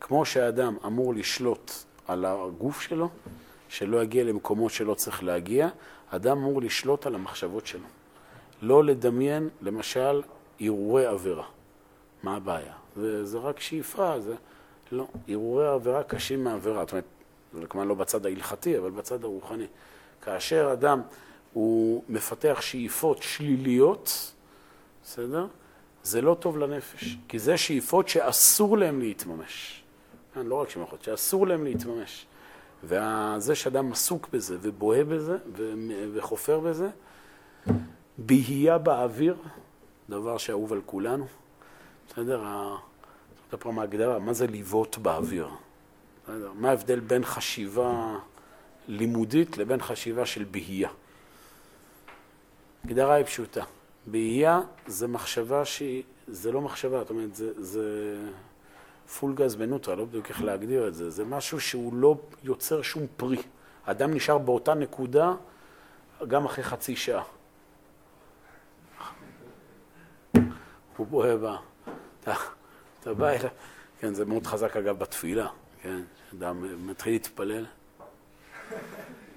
כמו 0.00 0.24
שהאדם 0.24 0.76
אמור 0.86 1.14
לשלוט 1.14 1.72
על 2.06 2.24
הגוף 2.24 2.80
שלו, 2.80 3.08
שלא 3.68 4.02
יגיע 4.02 4.24
למקומות 4.24 4.72
שלא 4.72 4.94
צריך 4.94 5.24
להגיע, 5.24 5.68
אדם 6.10 6.38
אמור 6.38 6.62
לשלוט 6.62 7.06
על 7.06 7.14
המחשבות 7.14 7.66
שלו. 7.66 7.86
לא 8.62 8.84
לדמיין, 8.84 9.48
למשל, 9.60 10.22
הרהורי 10.60 11.06
עבירה. 11.06 11.46
מה 12.22 12.36
הבעיה? 12.36 12.74
זה, 12.96 13.24
זה 13.24 13.38
רק 13.38 13.60
שאיפה, 13.60 14.20
זה... 14.20 14.34
לא, 14.92 15.06
הרהורי 15.28 15.68
עבירה 15.68 16.02
קשים 16.02 16.44
מעבירה. 16.44 16.80
זאת 16.80 16.90
אומרת, 16.92 17.04
זה 17.54 17.66
כמובן 17.66 17.88
לא 17.88 17.94
בצד 17.94 18.26
ההלכתי, 18.26 18.78
אבל 18.78 18.90
בצד 18.90 19.24
הרוחני. 19.24 19.66
כאשר 20.22 20.70
אדם 20.72 21.02
הוא 21.52 22.04
מפתח 22.08 22.58
שאיפות 22.60 23.22
שליליות, 23.22 24.32
בסדר? 25.04 25.46
זה 26.02 26.20
לא 26.20 26.36
טוב 26.40 26.58
לנפש, 26.58 27.16
כי 27.28 27.38
זה 27.38 27.56
שאיפות 27.56 28.08
שאסור 28.08 28.78
להם 28.78 29.00
להתממש. 29.00 29.82
כן, 30.34 30.46
לא 30.46 30.54
רק 30.54 30.70
שמחות, 30.70 31.02
שאסור 31.02 31.46
להם 31.46 31.64
להתממש. 31.64 32.26
וזה 32.84 33.54
שאדם 33.54 33.92
עסוק 33.92 34.28
בזה 34.32 34.56
ובוהה 34.60 35.04
בזה 35.04 35.36
וחופר 36.14 36.60
בזה, 36.60 36.88
בהייה 38.18 38.78
באוויר, 38.78 39.36
דבר 40.08 40.38
שאהוב 40.38 40.72
על 40.72 40.80
כולנו. 40.86 41.26
בסדר? 42.08 42.44
זאת 43.50 43.60
פעם 43.60 43.78
ההגדרה, 43.78 44.18
מה 44.18 44.32
זה 44.32 44.46
לבעוט 44.46 44.98
באוויר? 44.98 45.48
בסדר? 46.24 46.52
מה 46.54 46.70
ההבדל 46.70 47.00
בין 47.00 47.24
חשיבה 47.24 48.18
לימודית 48.88 49.58
לבין 49.58 49.82
חשיבה 49.82 50.26
של 50.26 50.44
בהייה? 50.50 50.90
הגדרה 52.84 53.14
היא 53.14 53.24
פשוטה. 53.24 53.64
בהייה 54.06 54.60
זה 54.86 55.08
מחשבה 55.08 55.64
שהיא, 55.64 56.02
זה 56.28 56.52
לא 56.52 56.60
מחשבה, 56.60 56.98
זאת 56.98 57.10
אומרת, 57.10 57.34
זה, 57.34 57.62
זה 57.62 58.16
פול 59.18 59.34
גז 59.34 59.56
בנוטרה, 59.56 59.94
לא 59.94 60.04
בדיוק 60.04 60.28
איך 60.28 60.42
להגדיר 60.42 60.88
את 60.88 60.94
זה, 60.94 61.10
זה 61.10 61.24
משהו 61.24 61.60
שהוא 61.60 61.94
לא 61.94 62.16
יוצר 62.42 62.82
שום 62.82 63.06
פרי. 63.16 63.42
האדם 63.86 64.14
נשאר 64.14 64.38
באותה 64.38 64.74
נקודה 64.74 65.34
גם 66.28 66.44
אחרי 66.44 66.64
חצי 66.64 66.96
שעה. 66.96 67.22
הוא 70.96 71.06
בוהה 71.06 71.36
בה. 71.36 71.56
אתה, 72.20 72.34
אתה 73.00 73.14
בא 73.14 73.28
אליו, 73.28 73.50
כן, 74.00 74.14
זה 74.14 74.24
מאוד 74.24 74.46
חזק 74.46 74.76
אגב 74.76 74.98
בתפילה, 74.98 75.48
כן, 75.82 76.00
אדם 76.32 76.86
מתחיל 76.86 77.12
להתפלל, 77.12 77.66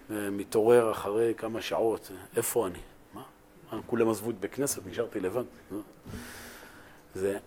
ומתעורר 0.09 0.91
אחרי 0.91 1.33
כמה 1.37 1.61
שעות, 1.61 2.11
איפה 2.35 2.67
אני? 2.67 2.79
מה? 3.71 3.79
כולם 3.85 4.09
עזבו 4.09 4.29
את 4.29 4.39
בית 4.39 4.53
כנסת, 4.53 4.81
נשארתי 4.87 5.19
לבד. 5.19 5.43
זה, 7.15 7.37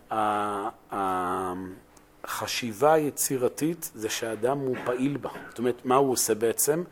החשיבה 2.24 2.92
היצירתית 2.92 3.90
זה 3.94 4.09
שהאדם 4.09 4.59
הוא 4.59 4.76
פעיל 4.85 5.16
בה. 5.16 5.31
זאת 5.48 5.59
אומרת, 5.59 5.85
מה 5.85 5.96
הוא 5.96 6.12
עושה 6.12 6.35
בעצם? 6.35 6.83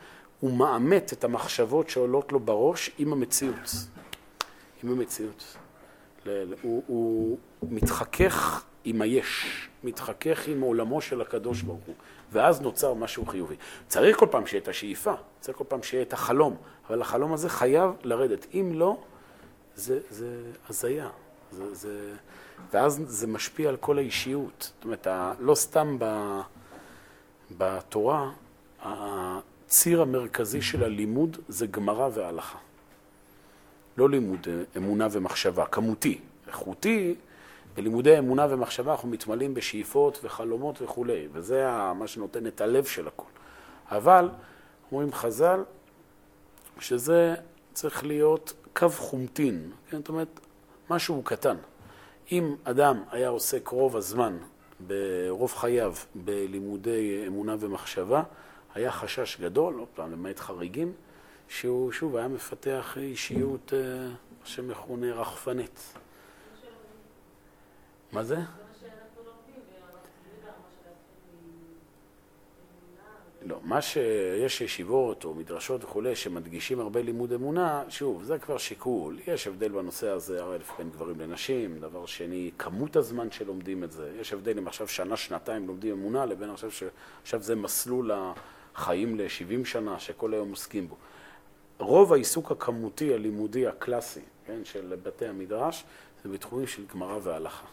הוא 0.40 0.56
מאמת 0.56 1.12
את 1.12 1.24
המחשבות 1.24 1.90
שעולות 1.90 2.32
לו 2.32 2.40
בראש 2.40 2.90
עם 2.98 3.12
המציאות. 3.12 3.70
עם 4.82 4.90
המציאות. 4.92 5.56
הוא, 6.62 6.82
הוא 6.86 7.38
מתחכך 7.62 8.64
עם 8.84 9.02
היש, 9.02 9.68
מתחכך 9.84 10.48
עם 10.48 10.60
עולמו 10.60 11.00
של 11.00 11.20
הקדוש 11.20 11.62
ברוך 11.62 11.84
הוא, 11.86 11.94
ואז 12.32 12.60
נוצר 12.60 12.94
משהו 12.94 13.26
חיובי. 13.26 13.56
צריך 13.88 14.16
כל 14.16 14.26
פעם 14.30 14.46
שיהיה 14.46 14.62
את 14.62 14.68
השאיפה, 14.68 15.12
צריך 15.40 15.58
כל 15.58 15.64
פעם 15.68 15.82
שיהיה 15.82 16.02
את 16.02 16.12
החלום, 16.12 16.56
אבל 16.88 17.00
החלום 17.00 17.32
הזה 17.32 17.48
חייב 17.48 17.90
לרדת. 18.02 18.46
אם 18.54 18.70
לא, 18.74 18.96
זה, 19.76 20.00
זה 20.10 20.42
הזיה, 20.68 21.08
זה, 21.52 21.74
זה, 21.74 22.14
ואז 22.72 23.00
זה 23.06 23.26
משפיע 23.26 23.68
על 23.68 23.76
כל 23.76 23.98
האישיות. 23.98 24.72
זאת 24.74 24.84
אומרת, 24.84 25.06
לא 25.40 25.54
סתם 25.54 25.96
ב, 26.00 26.40
בתורה, 27.58 28.30
הציר 28.82 30.02
המרכזי 30.02 30.62
של 30.62 30.84
הלימוד 30.84 31.36
זה 31.48 31.66
גמרא 31.66 32.08
והלכה. 32.14 32.58
לא 33.96 34.08
לימוד 34.08 34.46
אמונה 34.76 35.08
ומחשבה, 35.10 35.66
כמותי. 35.66 36.20
איכותי, 36.46 37.14
בלימודי 37.74 38.18
אמונה 38.18 38.46
ומחשבה 38.50 38.92
אנחנו 38.92 39.08
מתמלאים 39.08 39.54
בשאיפות 39.54 40.18
וחלומות 40.22 40.82
וכולי, 40.82 41.28
וזה 41.32 41.66
מה 41.94 42.06
שנותן 42.06 42.46
את 42.46 42.60
הלב 42.60 42.84
של 42.84 43.08
הכול. 43.08 43.30
אבל, 43.90 44.30
אומרים 44.92 45.12
חז"ל, 45.12 45.62
שזה 46.80 47.34
צריך 47.72 48.04
להיות 48.04 48.52
קו 48.76 48.90
חומטין, 48.90 49.72
כן? 49.90 49.96
זאת 49.96 50.08
אומרת, 50.08 50.40
משהו 50.90 51.22
קטן. 51.22 51.56
אם 52.32 52.54
אדם 52.64 53.02
היה 53.10 53.28
עוסק 53.28 53.68
רוב 53.68 53.96
הזמן, 53.96 54.38
ברוב 54.80 55.52
חייו, 55.52 55.94
בלימודי 56.14 57.24
אמונה 57.26 57.56
ומחשבה, 57.60 58.22
היה 58.74 58.92
חשש 58.92 59.40
גדול, 59.40 59.78
עוד 59.78 59.88
פעם, 59.94 60.12
למעט 60.12 60.38
חריגים, 60.38 60.92
שהוא 61.48 61.92
שוב 61.92 62.16
היה 62.16 62.28
מפתח 62.28 62.94
אישיות 62.96 63.72
אה, 63.76 64.08
שמכונה 64.44 65.12
רחפנית. 65.12 65.92
מה 68.12 68.24
זה? 68.24 68.36
לא, 73.42 73.58
מה 73.62 73.82
שיש 73.82 74.60
ישיבות 74.60 75.24
או 75.24 75.34
מדרשות 75.34 75.84
וכולי 75.84 76.16
שמדגישים 76.16 76.80
הרבה 76.80 77.02
לימוד 77.02 77.32
אמונה, 77.32 77.84
שוב, 77.88 78.22
זה 78.22 78.38
כבר 78.38 78.58
שיקול. 78.58 79.18
יש 79.26 79.46
הבדל 79.46 79.68
בנושא 79.68 80.08
הזה, 80.08 80.42
הרי 80.42 80.58
בין 80.78 80.90
גברים 80.90 81.20
לנשים. 81.20 81.80
דבר 81.80 82.06
שני, 82.06 82.50
כמות 82.58 82.96
הזמן 82.96 83.30
שלומדים 83.30 83.84
את 83.84 83.92
זה. 83.92 84.12
יש 84.20 84.32
הבדל 84.32 84.58
אם 84.58 84.66
עכשיו 84.66 84.88
שנה, 84.88 85.16
שנתיים 85.16 85.66
לומדים 85.66 85.92
אמונה, 85.92 86.26
לבין 86.26 86.50
עכשיו 86.50 86.70
שעכשיו 86.70 87.42
זה 87.42 87.54
מסלול 87.54 88.10
החיים 88.74 89.16
ל-70 89.16 89.64
שנה, 89.64 89.98
שכל 89.98 90.34
היום 90.34 90.50
עוסקים 90.50 90.88
בו. 90.88 90.96
רוב 91.78 92.12
העיסוק 92.12 92.52
הכמותי, 92.52 93.14
הלימודי, 93.14 93.66
הקלאסי, 93.66 94.20
כן, 94.46 94.64
של 94.64 94.94
בתי 95.02 95.26
המדרש, 95.26 95.84
זה 96.24 96.28
בתחומים 96.28 96.66
של 96.66 96.82
גמרא 96.94 97.18
והלכה. 97.22 97.66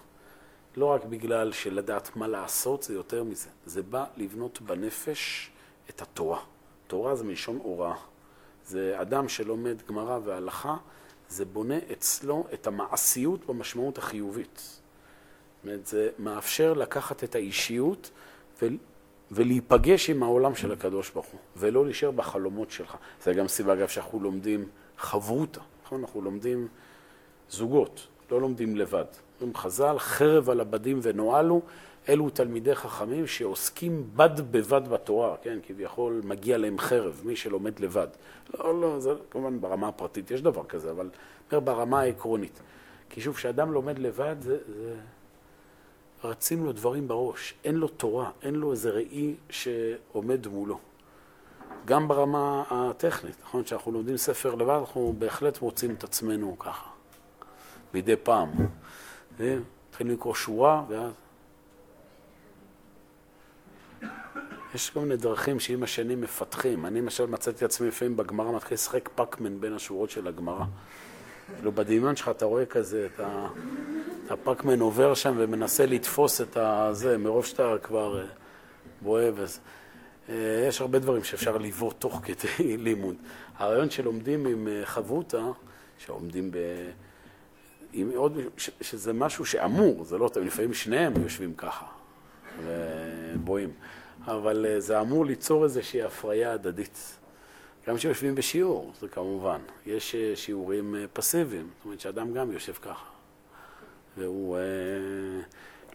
לא 0.77 0.85
רק 0.85 1.05
בגלל 1.05 1.51
שלדעת 1.51 2.15
מה 2.15 2.27
לעשות, 2.27 2.83
זה 2.83 2.93
יותר 2.93 3.23
מזה. 3.23 3.49
זה 3.65 3.83
בא 3.83 4.05
לבנות 4.17 4.61
בנפש 4.61 5.49
את 5.89 6.01
התורה. 6.01 6.39
תורה 6.87 7.15
זה 7.15 7.23
מלשון 7.23 7.59
הוראה. 7.63 7.95
זה 8.65 8.95
אדם 9.01 9.29
שלומד 9.29 9.81
גמרא 9.87 10.19
והלכה, 10.23 10.77
זה 11.29 11.45
בונה 11.45 11.77
אצלו 11.91 12.47
את 12.53 12.67
המעשיות 12.67 13.45
במשמעות 13.45 13.97
החיובית. 13.97 14.57
זאת 14.57 15.63
אומרת, 15.63 15.85
זה 15.85 16.09
מאפשר 16.19 16.73
לקחת 16.73 17.23
את 17.23 17.35
האישיות 17.35 18.11
ו... 18.61 18.67
ולהיפגש 19.31 20.09
עם 20.09 20.23
העולם 20.23 20.55
של 20.55 20.71
הקדוש 20.71 21.09
ברוך 21.09 21.25
הוא, 21.25 21.39
ולא 21.57 21.85
להישאר 21.85 22.11
בחלומות 22.11 22.71
שלך. 22.71 22.97
זה 23.23 23.33
גם 23.33 23.47
סיבה, 23.47 23.73
אגב, 23.73 23.87
שאנחנו 23.87 24.19
לומדים 24.19 24.69
חברותה, 24.97 25.61
נכון? 25.85 26.01
אנחנו 26.01 26.21
לומדים 26.21 26.67
זוגות, 27.49 28.07
לא 28.31 28.41
לומדים 28.41 28.75
לבד. 28.75 29.05
אומרים 29.41 29.55
חז"ל, 29.57 29.95
חרב 29.99 30.49
על 30.49 30.59
הבדים 30.59 30.99
ונועלו, 31.01 31.61
אלו 32.09 32.29
תלמידי 32.29 32.75
חכמים 32.75 33.27
שעוסקים 33.27 34.09
בד 34.15 34.51
בבד 34.51 34.87
בתורה, 34.87 35.35
כן, 35.41 35.59
כביכול 35.67 36.21
מגיע 36.23 36.57
להם 36.57 36.79
חרב, 36.79 37.21
מי 37.23 37.35
שלומד 37.35 37.79
לבד. 37.79 38.07
לא, 38.59 38.81
לא, 38.81 38.99
זה 38.99 39.13
כמובן 39.31 39.61
ברמה 39.61 39.87
הפרטית 39.87 40.31
יש 40.31 40.41
דבר 40.41 40.63
כזה, 40.63 40.91
אבל 40.91 41.09
אומר 41.51 41.59
ברמה 41.59 41.99
העקרונית. 41.99 42.59
כי 43.09 43.21
שוב, 43.21 43.35
כשאדם 43.35 43.71
לומד 43.71 43.99
לבד, 43.99 44.35
זה, 44.39 44.57
זה... 44.67 44.95
רצים 46.23 46.65
לו 46.65 46.71
דברים 46.71 47.07
בראש, 47.07 47.53
אין 47.63 47.75
לו 47.75 47.87
תורה, 47.87 48.31
אין 48.41 48.55
לו 48.55 48.71
איזה 48.71 48.89
ראי 48.89 49.35
שעומד 49.49 50.47
מולו. 50.47 50.79
גם 51.85 52.07
ברמה 52.07 52.63
הטכנית, 52.69 53.35
נכון? 53.43 53.63
כשאנחנו 53.63 53.91
לומדים 53.91 54.17
ספר 54.17 54.55
לבד, 54.55 54.75
אנחנו 54.79 55.15
בהחלט 55.19 55.61
מוצאים 55.61 55.93
את 55.93 56.03
עצמנו 56.03 56.59
ככה, 56.59 56.89
מדי 57.93 58.15
פעם. 58.23 58.49
מתחילים 59.39 60.13
לקרוא 60.13 60.35
שורה, 60.35 60.83
ואז... 60.89 61.11
יש 64.75 64.89
כל 64.89 64.99
מיני 64.99 65.17
דרכים 65.17 65.59
שעם 65.59 65.83
השנים 65.83 66.21
מפתחים. 66.21 66.85
אני 66.85 67.01
למשל 67.01 67.25
מצאתי 67.25 67.65
עצמי 67.65 67.87
לפעמים 67.87 68.17
בגמרא, 68.17 68.51
מתחיל 68.51 68.75
לשחק 68.75 69.09
פאקמן 69.15 69.59
בין 69.59 69.73
השורות 69.73 70.09
של 70.09 70.27
הגמרא. 70.27 70.65
כאילו 71.55 71.71
בדמיון 71.71 72.15
שלך 72.15 72.29
אתה 72.29 72.45
רואה 72.45 72.65
כזה 72.65 73.07
את, 73.15 73.19
ה... 73.19 73.47
הפאקמן 74.29 74.79
עובר 74.79 75.13
שם 75.13 75.35
ומנסה 75.37 75.85
לתפוס 75.85 76.41
את 76.41 76.57
הזה, 76.57 77.17
מרוב 77.17 77.45
שאתה 77.45 77.75
כבר 77.83 78.19
אה, 78.21 78.25
בוהה 79.01 79.29
וזה. 79.35 79.59
אה, 80.29 80.65
יש 80.67 80.81
הרבה 80.81 80.99
דברים 80.99 81.23
שאפשר 81.23 81.57
לבוא 81.57 81.91
תוך 81.99 82.21
כדי 82.23 82.77
לימוד. 82.85 83.15
הרעיון 83.57 83.89
שלומדים 83.89 84.45
עם 84.45 84.67
אה, 84.67 84.81
חבותה, 84.85 85.43
שעומדים 85.97 86.51
ב... 86.51 86.57
עם 87.93 88.11
עוד, 88.15 88.37
ש, 88.57 88.69
שזה 88.81 89.13
משהו 89.13 89.45
שאמור, 89.45 90.03
זה 90.03 90.17
לא, 90.17 90.29
לפעמים 90.45 90.73
שניהם 90.73 91.13
יושבים 91.23 91.53
ככה 91.53 91.85
ובואים, 92.63 93.69
אבל 94.25 94.65
זה 94.79 95.01
אמור 95.01 95.25
ליצור 95.25 95.63
איזושהי 95.63 96.01
הפריה 96.01 96.53
הדדית. 96.53 97.17
גם 97.87 97.97
כשיושבים 97.97 98.35
בשיעור, 98.35 98.91
זה 99.01 99.07
כמובן. 99.07 99.59
יש 99.85 100.15
אה, 100.15 100.35
שיעורים 100.35 100.95
אה, 100.95 101.05
פסיביים, 101.13 101.69
זאת 101.77 101.85
אומרת 101.85 101.99
שאדם 101.99 102.33
גם 102.33 102.51
יושב 102.51 102.73
ככה, 102.73 103.05
והוא 104.17 104.57
אה, 104.57 104.61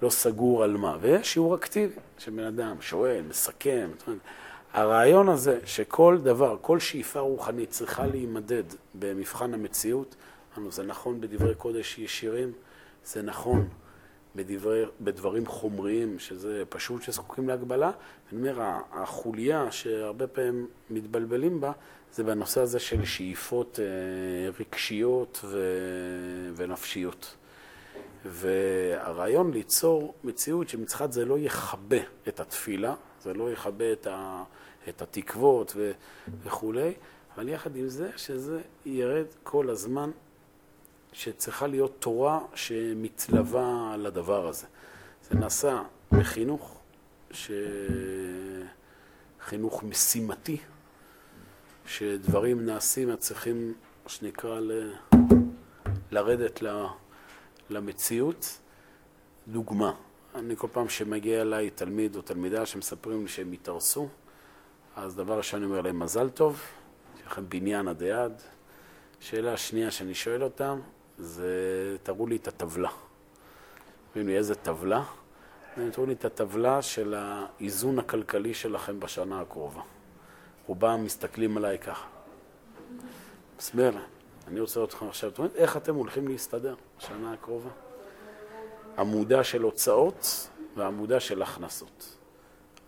לא 0.02 0.10
סגור 0.10 0.64
על 0.64 0.76
מה. 0.76 0.96
ויש 1.00 1.32
שיעור 1.32 1.54
אקטיבי, 1.54 1.94
שבן 2.18 2.44
אדם 2.44 2.76
שואל, 2.80 3.22
מסכם. 3.28 3.90
זאת 3.98 4.06
אומרת, 4.06 4.20
הרעיון 4.72 5.28
הזה 5.28 5.58
שכל 5.64 6.18
דבר, 6.22 6.56
כל 6.60 6.80
שאיפה 6.80 7.20
רוחנית 7.20 7.70
צריכה 7.70 8.06
להימדד 8.06 8.62
במבחן 8.94 9.54
המציאות, 9.54 10.16
זה 10.68 10.82
נכון 10.82 11.20
בדברי 11.20 11.54
קודש 11.54 11.98
ישירים, 11.98 12.52
זה 13.04 13.22
נכון 13.22 13.68
בדברי, 14.36 14.84
בדברים 15.00 15.46
חומריים, 15.46 16.18
שזה 16.18 16.62
פשוט 16.68 17.02
שזקוקים 17.02 17.48
להגבלה. 17.48 17.90
אני 18.32 18.50
אומר, 18.50 18.62
החוליה 18.92 19.72
שהרבה 19.72 20.26
פעמים 20.26 20.66
מתבלבלים 20.90 21.60
בה, 21.60 21.72
זה 22.12 22.24
בנושא 22.24 22.60
הזה 22.60 22.78
של 22.78 23.04
שאיפות 23.04 23.80
אה, 23.82 24.50
רגשיות 24.60 25.40
ו... 25.44 25.60
ונפשיות. 26.56 27.34
והרעיון 28.24 29.50
ליצור 29.52 30.14
מציאות 30.24 30.68
שמצד 30.68 31.12
זה 31.12 31.24
לא 31.24 31.38
יכבה 31.38 31.96
את 32.28 32.40
התפילה, 32.40 32.94
זה 33.22 33.34
לא 33.34 33.52
יכבה 33.52 33.92
את, 33.92 34.06
ה... 34.06 34.42
את 34.88 35.02
התקוות 35.02 35.72
ו... 35.76 35.92
וכולי, 36.42 36.92
אבל 37.34 37.48
יחד 37.48 37.76
עם 37.76 37.88
זה, 37.88 38.10
שזה 38.16 38.60
ירד 38.86 39.26
כל 39.42 39.70
הזמן 39.70 40.10
שצריכה 41.12 41.66
להיות 41.66 41.96
תורה 41.98 42.40
שמתלווה 42.54 43.96
לדבר 43.98 44.48
הזה. 44.48 44.66
זה 45.30 45.38
נעשה 45.38 45.82
בחינוך, 46.12 46.80
ש... 47.30 47.50
חינוך 49.40 49.82
משימתי, 49.82 50.56
שדברים 51.86 52.66
נעשים, 52.66 53.16
צריכים, 53.16 53.74
מה 54.04 54.10
שנקרא, 54.10 54.60
ל... 54.60 54.92
לרדת 56.10 56.62
ל... 56.62 56.86
למציאות. 57.70 58.58
דוגמה, 59.48 59.92
אני 60.34 60.56
כל 60.56 60.68
פעם 60.72 60.88
שמגיע 60.88 61.42
אליי 61.42 61.70
תלמיד 61.70 62.16
או 62.16 62.22
תלמידה 62.22 62.66
שמספרים 62.66 63.22
לי 63.22 63.28
שהם 63.28 63.52
התארסו, 63.52 64.08
אז 64.96 65.16
דבר 65.16 65.36
ראשון 65.38 65.62
אני 65.62 65.70
אומר 65.70 65.80
להם 65.80 65.98
מזל 65.98 66.28
טוב, 66.28 66.60
יש 67.16 67.26
לכם 67.26 67.48
בניין 67.48 67.88
עד 67.88 68.02
היעד. 68.02 68.42
שאלה 69.20 69.56
שנייה 69.56 69.90
שאני 69.90 70.14
שואל 70.14 70.42
אותם, 70.44 70.80
זה 71.18 71.96
תראו 72.02 72.26
לי 72.26 72.36
את 72.36 72.48
הטבלה. 72.48 72.90
אומרים 74.08 74.28
לי, 74.28 74.36
איזה 74.36 74.54
טבלה? 74.54 75.02
תראו 75.92 76.06
לי 76.06 76.12
את 76.12 76.24
הטבלה 76.24 76.82
של 76.82 77.14
האיזון 77.14 77.98
הכלכלי 77.98 78.54
שלכם 78.54 79.00
בשנה 79.00 79.40
הקרובה. 79.40 79.82
רובם 80.66 81.04
מסתכלים 81.04 81.56
עליי 81.56 81.78
ככה. 81.78 82.06
מסביר 83.58 83.90
להם, 83.90 84.02
אני 84.48 84.60
רוצה 84.60 84.84
אתכם 84.84 85.08
עכשיו, 85.08 85.30
זאת 85.30 85.38
אומרת, 85.38 85.56
איך 85.56 85.76
אתם 85.76 85.94
הולכים 85.94 86.28
להסתדר 86.28 86.74
בשנה 86.98 87.32
הקרובה? 87.32 87.70
עמודה 88.98 89.44
של 89.44 89.62
הוצאות 89.62 90.48
ועמודה 90.76 91.20
של 91.20 91.42
הכנסות. 91.42 92.16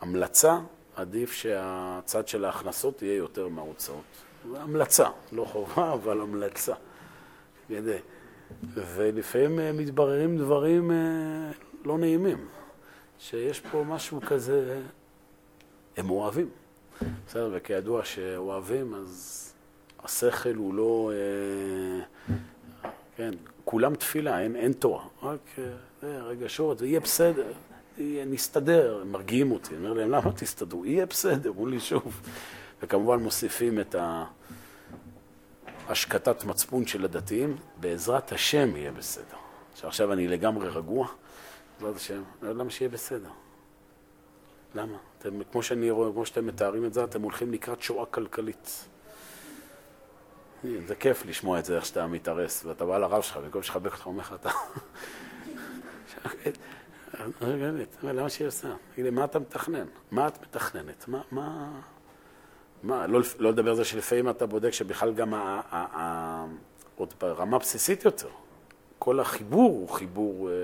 המלצה, 0.00 0.58
עדיף 0.96 1.32
שהצד 1.32 2.28
של 2.28 2.44
ההכנסות 2.44 3.02
יהיה 3.02 3.16
יותר 3.16 3.48
מההוצאות. 3.48 4.04
המלצה, 4.54 5.08
לא 5.32 5.44
חובה, 5.44 5.92
אבל 5.92 6.20
המלצה. 6.20 6.74
כדי. 7.68 7.98
ולפעמים 8.74 9.60
אה, 9.60 9.72
מתבררים 9.72 10.38
דברים 10.38 10.90
אה, 10.90 10.96
לא 11.84 11.98
נעימים, 11.98 12.46
שיש 13.18 13.60
פה 13.60 13.84
משהו 13.88 14.20
כזה, 14.20 14.80
הם 15.96 16.10
אוהבים. 16.10 16.48
בסדר, 17.26 17.50
וכידוע 17.52 18.04
שאוהבים, 18.04 18.94
אז 18.94 19.52
השכל 20.04 20.54
הוא 20.54 20.74
לא, 20.74 21.12
אה, 21.14 22.04
כן, 23.16 23.30
כולם 23.64 23.94
תפילה, 23.94 24.40
אין, 24.40 24.56
אין 24.56 24.72
תורה. 24.72 25.04
רק 25.22 25.58
רגשות, 26.02 26.82
יהיה 26.82 27.00
בסדר, 27.00 27.52
נסתדר, 28.26 28.98
הם 29.02 29.12
מרגיעים 29.12 29.52
אותי. 29.52 29.76
אני 29.76 29.88
אומר 29.88 29.92
להם, 29.92 30.10
למה 30.10 30.32
תסתדרו? 30.32 30.84
יהיה 30.84 31.06
בסדר, 31.06 31.50
אמרו 31.50 31.66
לי 31.66 31.80
שוב. 31.80 32.20
וכמובן 32.82 33.22
מוסיפים 33.22 33.80
את 33.80 33.94
השקטת 35.90 36.44
מצפון 36.44 36.86
של 36.86 37.04
הדתיים, 37.04 37.56
בעזרת 37.76 38.32
השם 38.32 38.76
יהיה 38.76 38.92
בסדר. 38.92 39.36
שעכשיו 39.74 40.12
אני 40.12 40.28
לגמרי 40.28 40.68
רגוע, 40.68 41.08
בעזרת 41.80 41.96
השם, 41.96 42.22
למה 42.42 42.70
שיהיה 42.70 42.88
בסדר? 42.88 43.30
למה? 44.74 44.98
אתם, 45.18 45.44
כמו 45.52 45.62
שאני 45.62 45.90
רואה, 45.90 46.12
כמו 46.12 46.26
שאתם 46.26 46.46
מתארים 46.46 46.84
את 46.84 46.94
זה, 46.94 47.04
אתם 47.04 47.22
הולכים 47.22 47.52
לקראת 47.52 47.82
שואה 47.82 48.06
כלכלית. 48.06 48.88
זה 50.86 50.94
כיף 50.94 51.26
לשמוע 51.26 51.58
את 51.58 51.64
זה, 51.64 51.76
איך 51.76 51.86
שאתה 51.86 52.06
מתארס, 52.06 52.64
ואתה 52.64 52.84
בא 52.84 52.98
לרב 52.98 53.22
שלך, 53.22 53.36
במקום 53.36 53.62
שחבק 53.62 53.92
אותך, 53.92 54.06
אומר 54.06 54.20
לך, 54.20 54.34
אתה... 54.40 54.50
למה 58.02 58.28
שהיא 58.28 58.48
עושה? 58.48 58.68
תגיד 58.94 59.10
מה 59.10 59.24
אתה 59.24 59.38
מתכנן? 59.38 59.86
מה 60.10 60.28
את 60.28 60.42
מתכננת? 60.42 61.08
מה, 61.08 61.22
מה... 61.30 61.70
מה, 62.82 63.06
לא, 63.06 63.20
לא 63.38 63.50
לדבר 63.50 63.70
על 63.70 63.76
זה 63.76 63.84
שלפעמים 63.84 64.28
אתה 64.30 64.46
בודק 64.46 64.70
שבכלל 64.70 65.12
גם 65.12 65.34
ה, 65.34 65.60
ה, 65.70 66.00
ה, 66.00 66.46
עוד 66.96 67.14
ברמה 67.20 67.58
בסיסית 67.58 68.04
יותר, 68.04 68.28
כל 68.98 69.20
החיבור 69.20 69.70
הוא 69.70 69.88
חיבור 69.88 70.50
אה, 70.50 70.54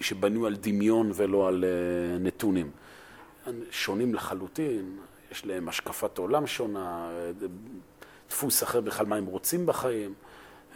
שבנוי 0.00 0.46
על 0.46 0.56
דמיון 0.56 1.10
ולא 1.14 1.48
על 1.48 1.64
אה, 1.64 2.18
נתונים. 2.18 2.70
שונים 3.70 4.14
לחלוטין, 4.14 4.96
יש 5.30 5.46
להם 5.46 5.68
השקפת 5.68 6.18
עולם 6.18 6.46
שונה, 6.46 7.10
דפוס 8.28 8.62
אחר 8.62 8.80
בכלל 8.80 9.06
מה 9.06 9.16
הם 9.16 9.26
רוצים 9.26 9.66
בחיים, 9.66 10.14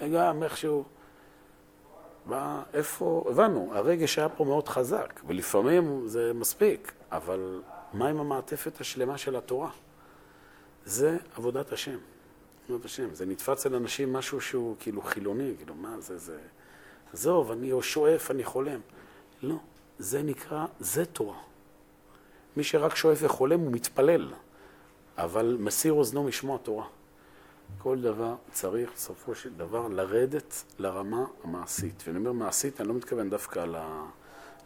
וגם 0.02 0.42
איכשהו, 0.42 0.84
מה, 2.26 2.62
איפה, 2.74 3.24
הבנו, 3.30 3.70
הרגש 3.74 4.18
היה 4.18 4.28
פה 4.28 4.44
מאוד 4.44 4.68
חזק, 4.68 5.20
ולפעמים 5.26 6.02
זה 6.06 6.32
מספיק, 6.34 6.92
אבל 7.12 7.60
מה 7.92 8.08
עם 8.08 8.20
המעטפת 8.20 8.80
השלמה 8.80 9.18
של 9.18 9.36
התורה? 9.36 9.70
זה 10.88 11.16
עבודת 11.36 11.72
השם. 11.72 11.98
עבודת 12.68 12.84
השם. 12.84 13.14
זה 13.14 13.26
נתפס 13.26 13.48
אצל 13.48 13.74
אנשים 13.74 14.12
משהו 14.12 14.40
שהוא 14.40 14.76
כאילו 14.78 15.02
חילוני, 15.02 15.54
כאילו, 15.56 15.74
מה 15.74 16.00
זה, 16.00 16.18
זה... 16.18 16.38
עזוב, 17.12 17.50
אני 17.50 17.72
שואף, 17.80 18.30
אני 18.30 18.44
חולם. 18.44 18.80
לא, 19.42 19.56
זה 19.98 20.22
נקרא, 20.22 20.66
זה 20.80 21.04
תורה. 21.04 21.38
מי 22.56 22.64
שרק 22.64 22.94
שואף 22.94 23.18
וחולם 23.22 23.60
הוא 23.60 23.72
מתפלל, 23.72 24.32
אבל 25.18 25.56
מסיר 25.60 25.92
אוזנו 25.92 26.24
משמוע 26.24 26.58
תורה. 26.58 26.86
כל 27.78 28.00
דבר 28.00 28.34
צריך 28.52 28.90
בסופו 28.94 29.34
של 29.34 29.54
דבר 29.54 29.88
לרדת 29.88 30.64
לרמה 30.78 31.24
המעשית. 31.44 32.02
ואני 32.06 32.18
אומר 32.18 32.32
מעשית, 32.32 32.80
אני 32.80 32.88
לא 32.88 32.94
מתכוון 32.94 33.30
דווקא 33.30 33.58
ל, 33.58 33.76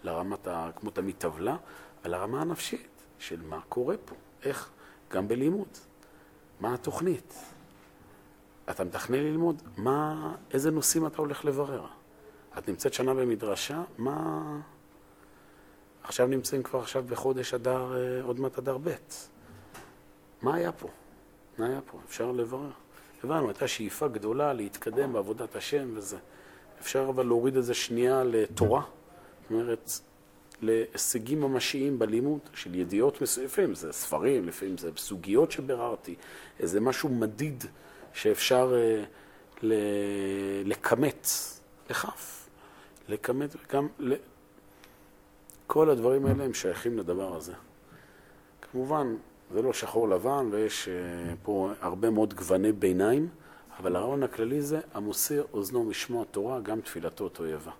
לרמת, 0.02 0.46
ה, 0.46 0.70
כמו 0.76 0.90
תמיד 0.90 1.14
טבלה, 1.18 1.56
אבל 2.02 2.10
לרמה 2.10 2.40
הנפשית 2.40 2.88
של 3.18 3.42
מה 3.42 3.60
קורה 3.68 3.96
פה, 4.04 4.14
איך, 4.44 4.70
גם 5.10 5.28
בלימוד. 5.28 5.68
מה 6.62 6.74
התוכנית? 6.74 7.34
אתה 8.70 8.84
מתכנן 8.84 9.18
ללמוד? 9.18 9.62
מה, 9.76 10.34
איזה 10.50 10.70
נושאים 10.70 11.06
אתה 11.06 11.16
הולך 11.16 11.44
לברר? 11.44 11.86
את 12.58 12.68
נמצאת 12.68 12.94
שנה 12.94 13.14
במדרשה, 13.14 13.82
מה... 13.98 14.42
עכשיו 16.02 16.26
נמצאים 16.26 16.62
כבר 16.62 16.78
עכשיו 16.78 17.04
בחודש 17.08 17.54
אדר, 17.54 17.94
אה, 17.96 18.22
עוד 18.22 18.40
מעט 18.40 18.58
אדר 18.58 18.78
ב'. 18.78 18.90
מה 20.42 20.54
היה 20.54 20.72
פה? 20.72 20.88
מה 21.58 21.66
היה 21.66 21.80
פה? 21.90 21.98
אפשר 22.08 22.32
לברר. 22.32 22.70
הבנו, 23.24 23.48
הייתה 23.48 23.68
שאיפה 23.68 24.08
גדולה 24.08 24.52
להתקדם 24.52 25.12
בעבודת 25.12 25.56
השם 25.56 25.90
וזה. 25.94 26.18
אפשר 26.80 27.06
אבל 27.08 27.26
להוריד 27.26 27.56
את 27.56 27.64
זה 27.64 27.74
שנייה 27.74 28.24
לתורה. 28.24 28.82
זאת 29.42 29.50
אומרת, 29.50 29.90
להישגים 30.62 31.40
ממשיים 31.40 31.98
בלימוד 31.98 32.40
של 32.54 32.74
ידיעות 32.74 33.22
מסוימים, 33.22 33.74
זה 33.74 33.92
ספרים, 33.92 34.48
לפעמים 34.48 34.78
זה 34.78 34.90
סוגיות 34.96 35.50
שביררתי, 35.50 36.14
איזה 36.60 36.80
משהו 36.80 37.08
מדיד 37.08 37.64
שאפשר 38.14 38.74
אה, 38.74 39.72
לכמת, 40.64 41.26
לכף, 41.90 42.48
לכמת 43.08 43.56
וגם... 43.56 43.88
כל 45.66 45.90
הדברים 45.90 46.26
האלה 46.26 46.44
הם 46.44 46.54
שייכים 46.54 46.98
לדבר 46.98 47.36
הזה. 47.36 47.52
כמובן, 48.62 49.16
זה 49.52 49.62
לא 49.62 49.72
שחור 49.72 50.08
לבן 50.08 50.48
ויש 50.50 50.88
אה, 50.88 51.34
פה 51.42 51.70
הרבה 51.80 52.10
מאוד 52.10 52.34
גווני 52.34 52.72
ביניים, 52.72 53.28
אבל 53.78 53.96
הרעיון 53.96 54.22
הכללי 54.22 54.62
זה 54.62 54.80
המוסיר 54.94 55.46
אוזנו 55.52 55.84
משמוע 55.84 56.24
תורה, 56.24 56.60
גם 56.60 56.80
תפילתו 56.80 57.28
תועבה. 57.28 57.72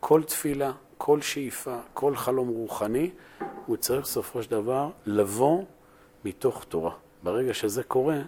כל 0.00 0.22
תפילה, 0.22 0.72
כל 0.98 1.20
שאיפה, 1.20 1.78
כל 1.94 2.16
חלום 2.16 2.48
רוחני, 2.48 3.10
הוא 3.66 3.76
צריך 3.76 4.02
בסופו 4.02 4.42
של 4.42 4.50
דבר 4.50 4.90
לבוא 5.06 5.64
מתוך 6.24 6.64
תורה. 6.64 6.94
ברגע 7.22 7.54
שזה 7.54 7.82
קורה, 7.82 8.20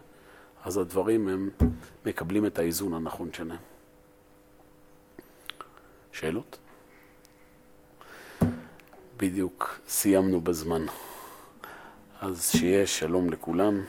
אז 0.64 0.76
הדברים 0.76 1.28
הם 1.28 1.50
מקבלים 2.07 2.46
את 2.46 2.59
האיזון 2.59 2.94
הנכון 2.94 3.33
שלהם. 3.33 3.59
שאלות? 6.12 6.59
בדיוק 9.16 9.78
סיימנו 9.88 10.40
בזמן. 10.40 10.87
אז 12.20 12.50
שיהיה 12.57 12.87
שלום 12.87 13.31
לכולם. 13.31 13.85